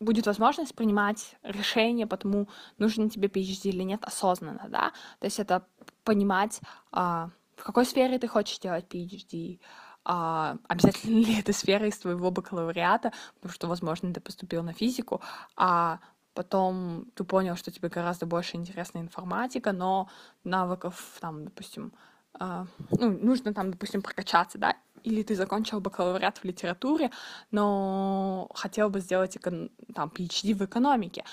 будет 0.04 0.28
возможность 0.28 0.76
принимать 0.76 1.36
решение 1.44 2.08
по 2.08 2.18
тому, 2.18 2.48
нужен 2.78 3.10
тебе 3.10 3.28
PhD 3.28 3.70
или 3.70 3.84
нет, 3.84 4.04
осознанно, 4.04 4.68
да, 4.70 4.92
то 5.20 5.26
есть 5.26 5.40
это 5.40 5.66
понимать, 6.04 6.62
а, 6.92 7.30
в 7.56 7.64
какой 7.64 7.86
сфере 7.86 8.20
ты 8.20 8.28
хочешь 8.28 8.60
делать 8.60 8.86
PhD, 8.94 9.60
а, 10.06 10.58
обязательно 10.68 11.20
ли 11.26 11.40
эта 11.40 11.54
сфера 11.54 11.88
из 11.88 11.98
твоего 11.98 12.32
бакалавриата, 12.32 13.12
потому 13.36 13.54
что, 13.54 13.68
возможно, 13.68 14.14
ты 14.14 14.20
поступил 14.22 14.64
на 14.64 14.74
физику, 14.74 15.22
а 15.56 16.00
потом 16.34 17.06
ты 17.16 17.24
понял, 17.24 17.56
что 17.56 17.72
тебе 17.72 17.90
гораздо 17.90 18.26
больше 18.26 18.58
интересна 18.58 19.00
информатика, 19.00 19.72
но 19.72 20.10
навыков, 20.44 21.18
там, 21.22 21.46
допустим, 21.46 21.94
а, 22.34 22.66
ну, 22.92 23.12
нужно 23.12 23.54
там, 23.54 23.72
допустим, 23.72 24.02
прокачаться, 24.02 24.58
да, 24.58 24.76
или 25.04 25.24
ты 25.24 25.36
закончил 25.36 25.80
бакалавриат 25.80 26.38
в 26.40 26.46
литературе, 26.46 27.12
но 27.52 28.50
хотел 28.56 28.90
бы 28.90 29.00
сделать 29.00 29.38
там 29.42 30.12
PhD 30.16 30.54
в 30.54 30.66
экономике, 30.66 31.24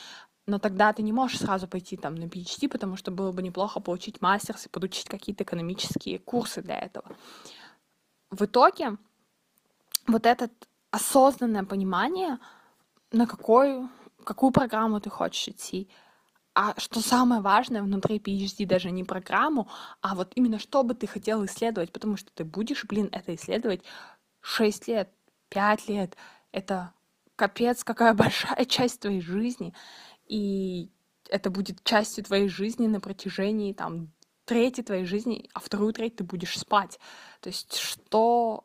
но 0.46 0.58
тогда 0.58 0.92
ты 0.92 1.02
не 1.02 1.12
можешь 1.12 1.38
сразу 1.38 1.68
пойти 1.68 1.96
там 1.96 2.14
на 2.14 2.24
PhD, 2.24 2.68
потому 2.68 2.96
что 2.96 3.10
было 3.10 3.32
бы 3.32 3.42
неплохо 3.42 3.80
получить 3.80 4.20
мастерс 4.20 4.66
и 4.66 4.68
подучить 4.68 5.08
какие-то 5.08 5.44
экономические 5.44 6.18
курсы 6.18 6.62
для 6.62 6.78
этого. 6.78 7.16
В 8.30 8.44
итоге 8.44 8.96
вот 10.06 10.26
это 10.26 10.50
осознанное 10.90 11.64
понимание, 11.64 12.38
на 13.12 13.26
какую, 13.26 13.88
какую 14.24 14.52
программу 14.52 15.00
ты 15.00 15.10
хочешь 15.10 15.48
идти, 15.48 15.88
а 16.54 16.78
что 16.78 17.00
самое 17.00 17.40
важное 17.40 17.82
внутри 17.82 18.18
PhD 18.18 18.66
даже 18.66 18.90
не 18.90 19.04
программу, 19.04 19.68
а 20.00 20.14
вот 20.14 20.32
именно 20.34 20.58
что 20.58 20.82
бы 20.82 20.94
ты 20.94 21.06
хотел 21.06 21.44
исследовать, 21.44 21.92
потому 21.92 22.16
что 22.16 22.30
ты 22.34 22.44
будешь, 22.44 22.84
блин, 22.84 23.08
это 23.12 23.34
исследовать 23.34 23.82
6 24.40 24.88
лет, 24.88 25.12
5 25.50 25.88
лет. 25.88 26.16
Это 26.50 26.92
капец, 27.36 27.84
какая 27.84 28.14
большая 28.14 28.64
часть 28.64 29.00
твоей 29.00 29.20
жизни. 29.20 29.74
И 30.26 30.90
это 31.28 31.50
будет 31.50 31.84
частью 31.84 32.24
твоей 32.24 32.48
жизни 32.48 32.88
на 32.88 33.00
протяжении 33.00 33.72
там 33.72 34.12
трети 34.44 34.82
твоей 34.82 35.04
жизни, 35.04 35.48
а 35.54 35.60
вторую 35.60 35.92
треть 35.92 36.16
ты 36.16 36.24
будешь 36.24 36.58
спать. 36.58 36.98
То 37.40 37.48
есть 37.48 37.76
что 37.76 38.64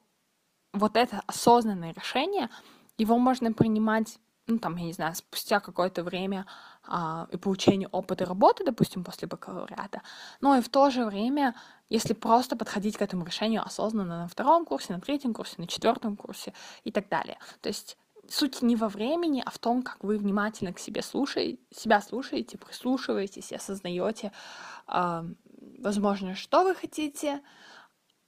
вот 0.73 0.97
это 0.97 1.21
осознанное 1.27 1.93
решение, 1.93 2.49
его 2.97 3.19
можно 3.19 3.53
принимать 3.53 4.17
ну, 4.47 4.59
там, 4.59 4.75
я 4.75 4.85
не 4.85 4.93
знаю, 4.93 5.15
спустя 5.15 5.59
какое-то 5.59 6.03
время 6.03 6.45
и 7.31 7.37
получение 7.37 7.87
опыта 7.91 8.25
работы, 8.25 8.63
допустим, 8.63 9.03
после 9.03 9.27
бакалавриата. 9.27 10.01
Но 10.41 10.57
и 10.57 10.61
в 10.61 10.69
то 10.69 10.89
же 10.89 11.05
время, 11.05 11.55
если 11.89 12.13
просто 12.13 12.55
подходить 12.55 12.97
к 12.97 13.01
этому 13.01 13.25
решению 13.25 13.63
осознанно 13.63 14.19
на 14.19 14.27
втором 14.27 14.65
курсе, 14.65 14.93
на 14.93 15.01
третьем 15.01 15.33
курсе, 15.33 15.55
на 15.57 15.67
четвертом 15.67 16.15
курсе 16.15 16.53
и 16.83 16.91
так 16.91 17.09
далее. 17.09 17.37
То 17.61 17.69
есть 17.69 17.97
суть 18.29 18.61
не 18.61 18.75
во 18.75 18.87
времени, 18.87 19.43
а 19.45 19.49
в 19.49 19.59
том, 19.59 19.83
как 19.83 20.03
вы 20.03 20.17
внимательно 20.17 20.73
к 20.73 20.79
себе 20.79 21.01
слушаете, 21.01 21.59
себя 21.71 22.01
слушаете, 22.01 22.57
прислушиваетесь 22.57 23.51
и 23.51 23.55
осознаете, 23.55 24.31
а, 24.87 25.25
возможно, 25.79 26.35
что 26.35 26.63
вы 26.63 26.75
хотите, 26.75 27.41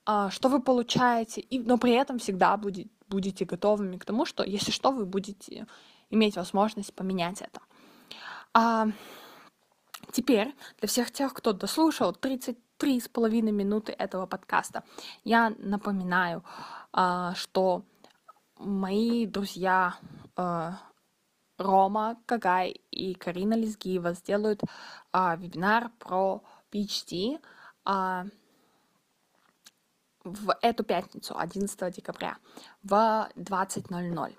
а, 0.05 0.29
что 0.29 0.49
вы 0.49 0.61
получаете, 0.61 1.41
и, 1.41 1.59
но 1.59 1.77
при 1.77 1.93
этом 1.93 2.19
всегда 2.19 2.57
будет, 2.57 2.87
будете 3.07 3.45
готовыми 3.45 3.97
к 3.97 4.05
тому, 4.05 4.25
что, 4.25 4.43
если 4.43 4.71
что, 4.71 4.91
вы 4.91 5.05
будете 5.05 5.67
иметь 6.09 6.37
возможность 6.37 6.93
поменять 6.93 7.41
это. 7.41 7.61
А, 8.59 8.87
теперь 10.11 10.55
для 10.79 10.87
всех 10.87 11.11
тех, 11.11 11.31
кто 11.31 11.53
дослушал 11.53 12.11
33 12.11 13.01
с 13.01 13.07
половиной 13.07 13.51
минуты 13.51 13.91
этого 13.91 14.25
подкаста, 14.25 14.83
я 15.23 15.53
напоминаю, 15.59 16.43
а, 16.91 17.35
что 17.35 17.83
мои 18.57 19.27
друзья 19.27 19.93
а, 20.35 20.79
Рома 21.59 22.17
Кагай 22.25 22.81
и 22.89 23.13
Карина 23.13 23.53
Лизгиева 23.53 24.13
сделают 24.13 24.63
а, 25.11 25.35
вебинар 25.35 25.91
про 25.99 26.41
PhD 26.71 27.39
в 30.23 30.57
эту 30.63 30.83
пятницу, 30.83 31.37
11 31.37 31.95
декабря, 31.95 32.37
в 32.81 33.29
20.00. 33.35 34.35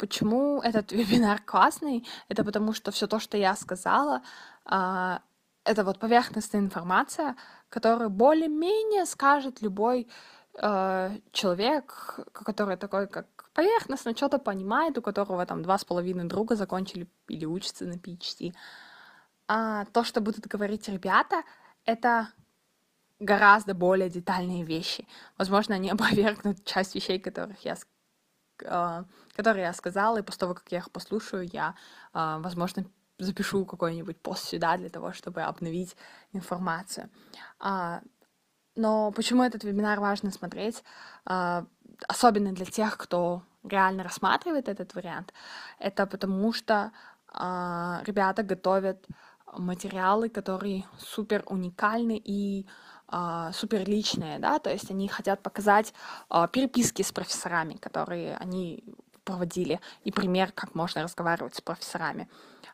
Почему 0.00 0.62
этот 0.62 0.92
вебинар 0.98 1.42
классный? 1.42 2.06
Это 2.28 2.42
потому 2.44 2.72
что 2.72 2.90
все 2.90 3.06
то, 3.06 3.20
что 3.20 3.36
я 3.36 3.54
сказала, 3.54 4.22
а, 4.64 5.20
это 5.64 5.84
вот 5.84 5.98
поверхностная 5.98 6.62
информация, 6.62 7.36
которую 7.68 8.08
более-менее 8.10 9.04
скажет 9.06 9.62
любой 9.62 10.08
э, 10.54 11.18
человек, 11.32 12.20
который 12.32 12.76
такой, 12.76 13.06
как 13.08 13.26
поверхностно 13.52 14.16
что-то 14.16 14.38
понимает, 14.38 14.96
у 14.98 15.02
которого 15.02 15.44
там 15.44 15.62
два 15.62 15.76
с 15.76 15.84
половиной 15.84 16.24
друга 16.24 16.56
закончили 16.56 17.06
или 17.28 17.44
учатся 17.44 17.84
на 17.84 17.94
PhD. 17.94 18.54
А 19.48 19.84
то, 19.92 20.02
что 20.02 20.20
будут 20.20 20.46
говорить 20.46 20.88
ребята, 20.88 21.42
это 21.84 22.28
гораздо 23.20 23.74
более 23.74 24.08
детальные 24.08 24.64
вещи. 24.64 25.06
Возможно, 25.38 25.74
они 25.74 25.90
опровергнут 25.94 26.64
часть 26.64 26.94
вещей, 26.94 27.20
которых 27.20 27.64
я 27.64 27.76
которые 29.34 29.64
я 29.64 29.72
сказала, 29.72 30.18
и 30.18 30.22
после 30.22 30.40
того, 30.40 30.54
как 30.54 30.64
я 30.70 30.78
их 30.78 30.90
послушаю, 30.90 31.48
я, 31.52 31.74
а, 32.12 32.38
возможно, 32.38 32.84
запишу 33.18 33.64
какой-нибудь 33.64 34.20
пост 34.20 34.44
сюда 34.44 34.76
для 34.76 34.88
того, 34.88 35.12
чтобы 35.12 35.42
обновить 35.42 35.96
информацию. 36.32 37.10
А, 37.58 38.00
но 38.76 39.12
почему 39.12 39.42
этот 39.42 39.64
вебинар 39.64 40.00
важно 40.00 40.30
смотреть? 40.30 40.82
особенно 42.08 42.52
для 42.52 42.64
тех, 42.64 42.96
кто 42.96 43.42
реально 43.62 44.04
рассматривает 44.04 44.70
этот 44.70 44.94
вариант, 44.94 45.34
это 45.78 46.06
потому 46.06 46.50
что 46.54 46.92
ребята 47.34 48.42
готовят 48.42 49.06
материалы, 49.52 50.28
которые 50.28 50.84
супер 50.98 51.42
уникальны 51.46 52.20
и 52.24 52.66
э, 53.10 53.50
супер 53.54 53.88
личные, 53.88 54.38
да, 54.38 54.58
то 54.58 54.70
есть 54.70 54.90
они 54.90 55.08
хотят 55.08 55.42
показать 55.42 55.92
э, 56.30 56.46
переписки 56.52 57.02
с 57.02 57.12
профессорами, 57.12 57.74
которые 57.74 58.36
они 58.36 58.84
проводили, 59.24 59.80
и 60.04 60.10
пример, 60.10 60.52
как 60.52 60.74
можно 60.74 61.02
разговаривать 61.02 61.54
с 61.54 61.60
профессорами. 61.60 62.28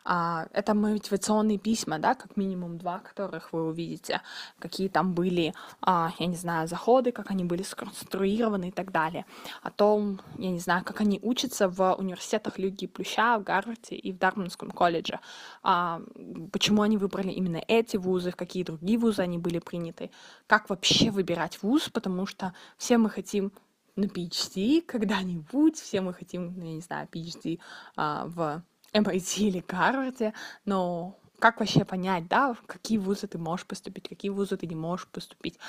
А, 0.09 0.47
это 0.53 0.73
мотивационные 0.73 1.57
письма, 1.57 1.99
да, 1.99 2.15
как 2.15 2.37
минимум 2.37 2.77
два, 2.77 2.99
которых 2.99 3.51
вы 3.51 3.67
увидите, 3.67 4.21
какие 4.57 4.87
там 4.87 5.13
были, 5.13 5.53
а, 5.81 6.13
я 6.17 6.27
не 6.27 6.37
знаю, 6.37 6.69
заходы, 6.69 7.11
как 7.11 7.29
они 7.29 7.43
были 7.43 7.61
сконструированы 7.61 8.69
и 8.69 8.71
так 8.71 8.93
далее. 8.93 9.25
О 9.61 9.69
том, 9.69 10.21
я 10.37 10.49
не 10.49 10.59
знаю, 10.59 10.85
как 10.85 11.01
они 11.01 11.19
учатся 11.21 11.67
в 11.67 11.93
университетах 11.95 12.57
Люги 12.57 12.87
Плюща, 12.87 13.37
в 13.37 13.43
Гарварде 13.43 13.97
и 13.97 14.13
в 14.13 14.17
Дарманском 14.17 14.71
колледже. 14.71 15.19
А, 15.61 16.01
почему 16.53 16.83
они 16.83 16.95
выбрали 16.95 17.31
именно 17.31 17.61
эти 17.67 17.97
вузы, 17.97 18.31
в 18.31 18.37
какие 18.37 18.63
другие 18.63 18.97
вузы 18.97 19.23
они 19.23 19.37
были 19.37 19.59
приняты, 19.59 20.09
как 20.47 20.69
вообще 20.69 21.11
выбирать 21.11 21.61
вуз, 21.61 21.89
потому 21.89 22.25
что 22.25 22.53
все 22.77 22.97
мы 22.97 23.09
хотим 23.09 23.51
на 23.97 24.05
PhD 24.05 24.81
когда-нибудь, 24.83 25.75
все 25.75 25.99
мы 25.99 26.13
хотим, 26.13 26.53
ну, 26.55 26.63
я 26.63 26.73
не 26.75 26.81
знаю, 26.81 27.09
PhD 27.11 27.59
а, 27.97 28.25
в 28.27 28.63
MIT 29.03 29.39
или 29.39 29.63
Гарварде, 29.67 30.33
но 30.65 31.19
как 31.39 31.59
вообще 31.59 31.85
понять, 31.85 32.27
да, 32.27 32.53
в 32.53 32.61
какие 32.63 32.97
вузы 32.97 33.27
ты 33.27 33.37
можешь 33.37 33.65
поступить, 33.65 34.09
какие 34.09 34.31
вузы 34.31 34.57
ты 34.57 34.65
не 34.67 34.75
можешь 34.75 35.07
поступить. 35.07 35.59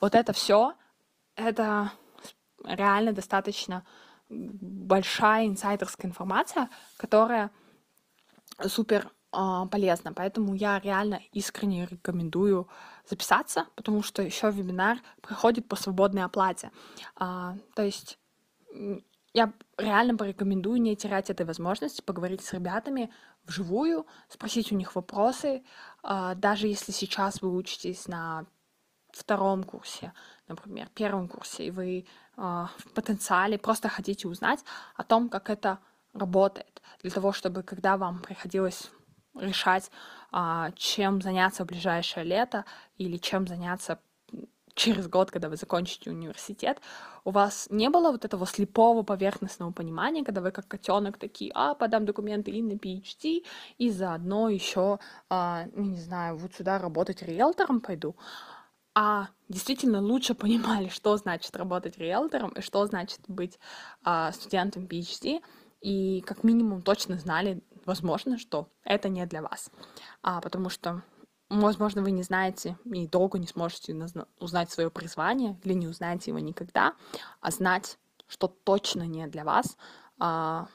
Вот 0.00 0.14
это 0.14 0.32
все, 0.32 0.74
это 1.34 1.92
реально 2.64 3.12
достаточно 3.12 3.84
большая 4.28 5.46
инсайдерская 5.46 6.10
информация, 6.10 6.68
которая 6.96 7.50
супер 8.66 9.10
э, 9.32 9.66
полезна. 9.70 10.12
Поэтому 10.12 10.54
я 10.54 10.78
реально 10.80 11.20
искренне 11.32 11.86
рекомендую 11.86 12.68
записаться, 13.08 13.66
потому 13.76 14.02
что 14.02 14.22
еще 14.22 14.50
вебинар 14.50 14.98
проходит 15.20 15.68
по 15.68 15.76
свободной 15.76 16.24
оплате. 16.24 16.70
А, 17.16 17.56
то 17.74 17.82
есть 17.82 18.18
я 19.36 19.52
реально 19.76 20.16
порекомендую 20.16 20.80
не 20.80 20.96
терять 20.96 21.28
этой 21.28 21.44
возможности 21.44 22.00
поговорить 22.00 22.42
с 22.42 22.54
ребятами 22.54 23.10
вживую, 23.44 24.06
спросить 24.30 24.72
у 24.72 24.76
них 24.76 24.94
вопросы, 24.94 25.62
а, 26.02 26.34
даже 26.34 26.68
если 26.68 26.90
сейчас 26.90 27.42
вы 27.42 27.54
учитесь 27.54 28.08
на 28.08 28.46
втором 29.10 29.62
курсе, 29.62 30.14
например, 30.48 30.88
первом 30.94 31.28
курсе, 31.28 31.66
и 31.66 31.70
вы 31.70 32.06
а, 32.38 32.70
в 32.78 32.94
потенциале 32.94 33.58
просто 33.58 33.90
хотите 33.90 34.26
узнать 34.26 34.64
о 34.94 35.04
том, 35.04 35.28
как 35.28 35.50
это 35.50 35.80
работает, 36.14 36.80
для 37.02 37.10
того, 37.10 37.32
чтобы 37.32 37.62
когда 37.62 37.98
вам 37.98 38.20
приходилось 38.20 38.90
решать, 39.34 39.90
а, 40.32 40.70
чем 40.76 41.20
заняться 41.20 41.64
в 41.64 41.66
ближайшее 41.66 42.24
лето 42.24 42.64
или 42.96 43.18
чем 43.18 43.46
заняться 43.46 44.00
через 44.76 45.08
год, 45.08 45.30
когда 45.30 45.48
вы 45.48 45.56
закончите 45.56 46.10
университет, 46.10 46.80
у 47.24 47.30
вас 47.30 47.66
не 47.70 47.90
было 47.90 48.12
вот 48.12 48.24
этого 48.24 48.46
слепого 48.46 49.02
поверхностного 49.02 49.72
понимания, 49.72 50.22
когда 50.22 50.40
вы 50.40 50.52
как 50.52 50.68
котенок 50.68 51.18
такие, 51.18 51.50
а, 51.54 51.74
подам 51.74 52.04
документы 52.04 52.52
и 52.52 52.62
на 52.62 52.74
PhD, 52.74 53.44
и 53.78 53.90
заодно 53.90 54.48
еще, 54.48 54.98
а, 55.28 55.64
ну, 55.74 55.84
не 55.84 55.98
знаю, 55.98 56.36
вот 56.36 56.54
сюда 56.54 56.78
работать 56.78 57.22
риэлтором 57.22 57.80
пойду. 57.80 58.14
А 58.94 59.28
действительно 59.48 60.00
лучше 60.00 60.34
понимали, 60.34 60.88
что 60.88 61.16
значит 61.16 61.56
работать 61.56 61.98
риэлтором 61.98 62.50
и 62.50 62.60
что 62.60 62.86
значит 62.86 63.20
быть 63.26 63.58
а, 64.04 64.30
студентом 64.32 64.84
PhD, 64.84 65.42
и 65.80 66.20
как 66.20 66.44
минимум 66.44 66.82
точно 66.82 67.18
знали, 67.18 67.62
возможно, 67.84 68.38
что 68.38 68.68
это 68.84 69.08
не 69.08 69.24
для 69.26 69.42
вас. 69.42 69.70
А, 70.22 70.40
потому 70.40 70.68
что 70.68 71.02
Возможно, 71.48 72.02
вы 72.02 72.10
не 72.10 72.22
знаете 72.22 72.76
и 72.84 73.06
долго 73.06 73.38
не 73.38 73.46
сможете 73.46 73.96
узнать 74.40 74.70
свое 74.70 74.90
призвание 74.90 75.56
или 75.62 75.74
не 75.74 75.86
узнаете 75.86 76.32
его 76.32 76.40
никогда, 76.40 76.94
а 77.40 77.50
знать, 77.50 77.98
что 78.26 78.48
точно 78.48 79.06
не 79.06 79.26
для 79.28 79.44
вас, 79.44 79.76
а, 80.18 80.66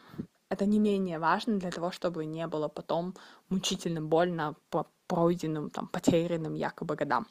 это 0.47 0.65
не 0.65 0.79
менее 0.79 1.19
важно 1.19 1.57
для 1.57 1.71
того, 1.71 1.91
чтобы 1.91 2.25
не 2.25 2.47
было 2.47 2.69
потом 2.69 3.15
мучительно 3.49 4.01
больно 4.01 4.55
по 4.69 4.87
пройденным, 5.07 5.69
там, 5.69 5.87
потерянным 5.87 6.53
якобы 6.53 6.95
годам. 6.95 7.27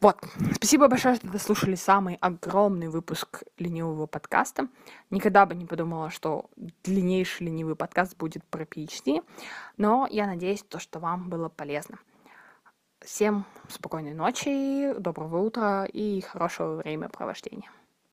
Вот, 0.00 0.18
спасибо 0.54 0.88
большое, 0.88 1.16
что 1.16 1.26
дослушали 1.28 1.74
самый 1.74 2.16
огромный 2.16 2.88
выпуск 2.88 3.44
ленивого 3.58 4.06
подкаста. 4.06 4.68
Никогда 5.10 5.46
бы 5.46 5.54
не 5.54 5.64
подумала, 5.64 6.10
что 6.10 6.50
длиннейший 6.84 7.46
ленивый 7.46 7.76
подкаст 7.76 8.16
будет 8.16 8.44
про 8.44 8.64
PhD, 8.64 9.24
но 9.78 10.06
я 10.10 10.26
надеюсь, 10.26 10.62
то, 10.62 10.78
что 10.78 10.98
вам 10.98 11.30
было 11.30 11.48
полезно. 11.48 11.98
Всем 13.00 13.44
спокойной 13.68 14.14
ночи, 14.14 14.94
доброго 14.98 15.42
утра 15.42 15.84
и 15.84 16.20
хорошего 16.22 16.76
времяпровождения. 16.76 17.70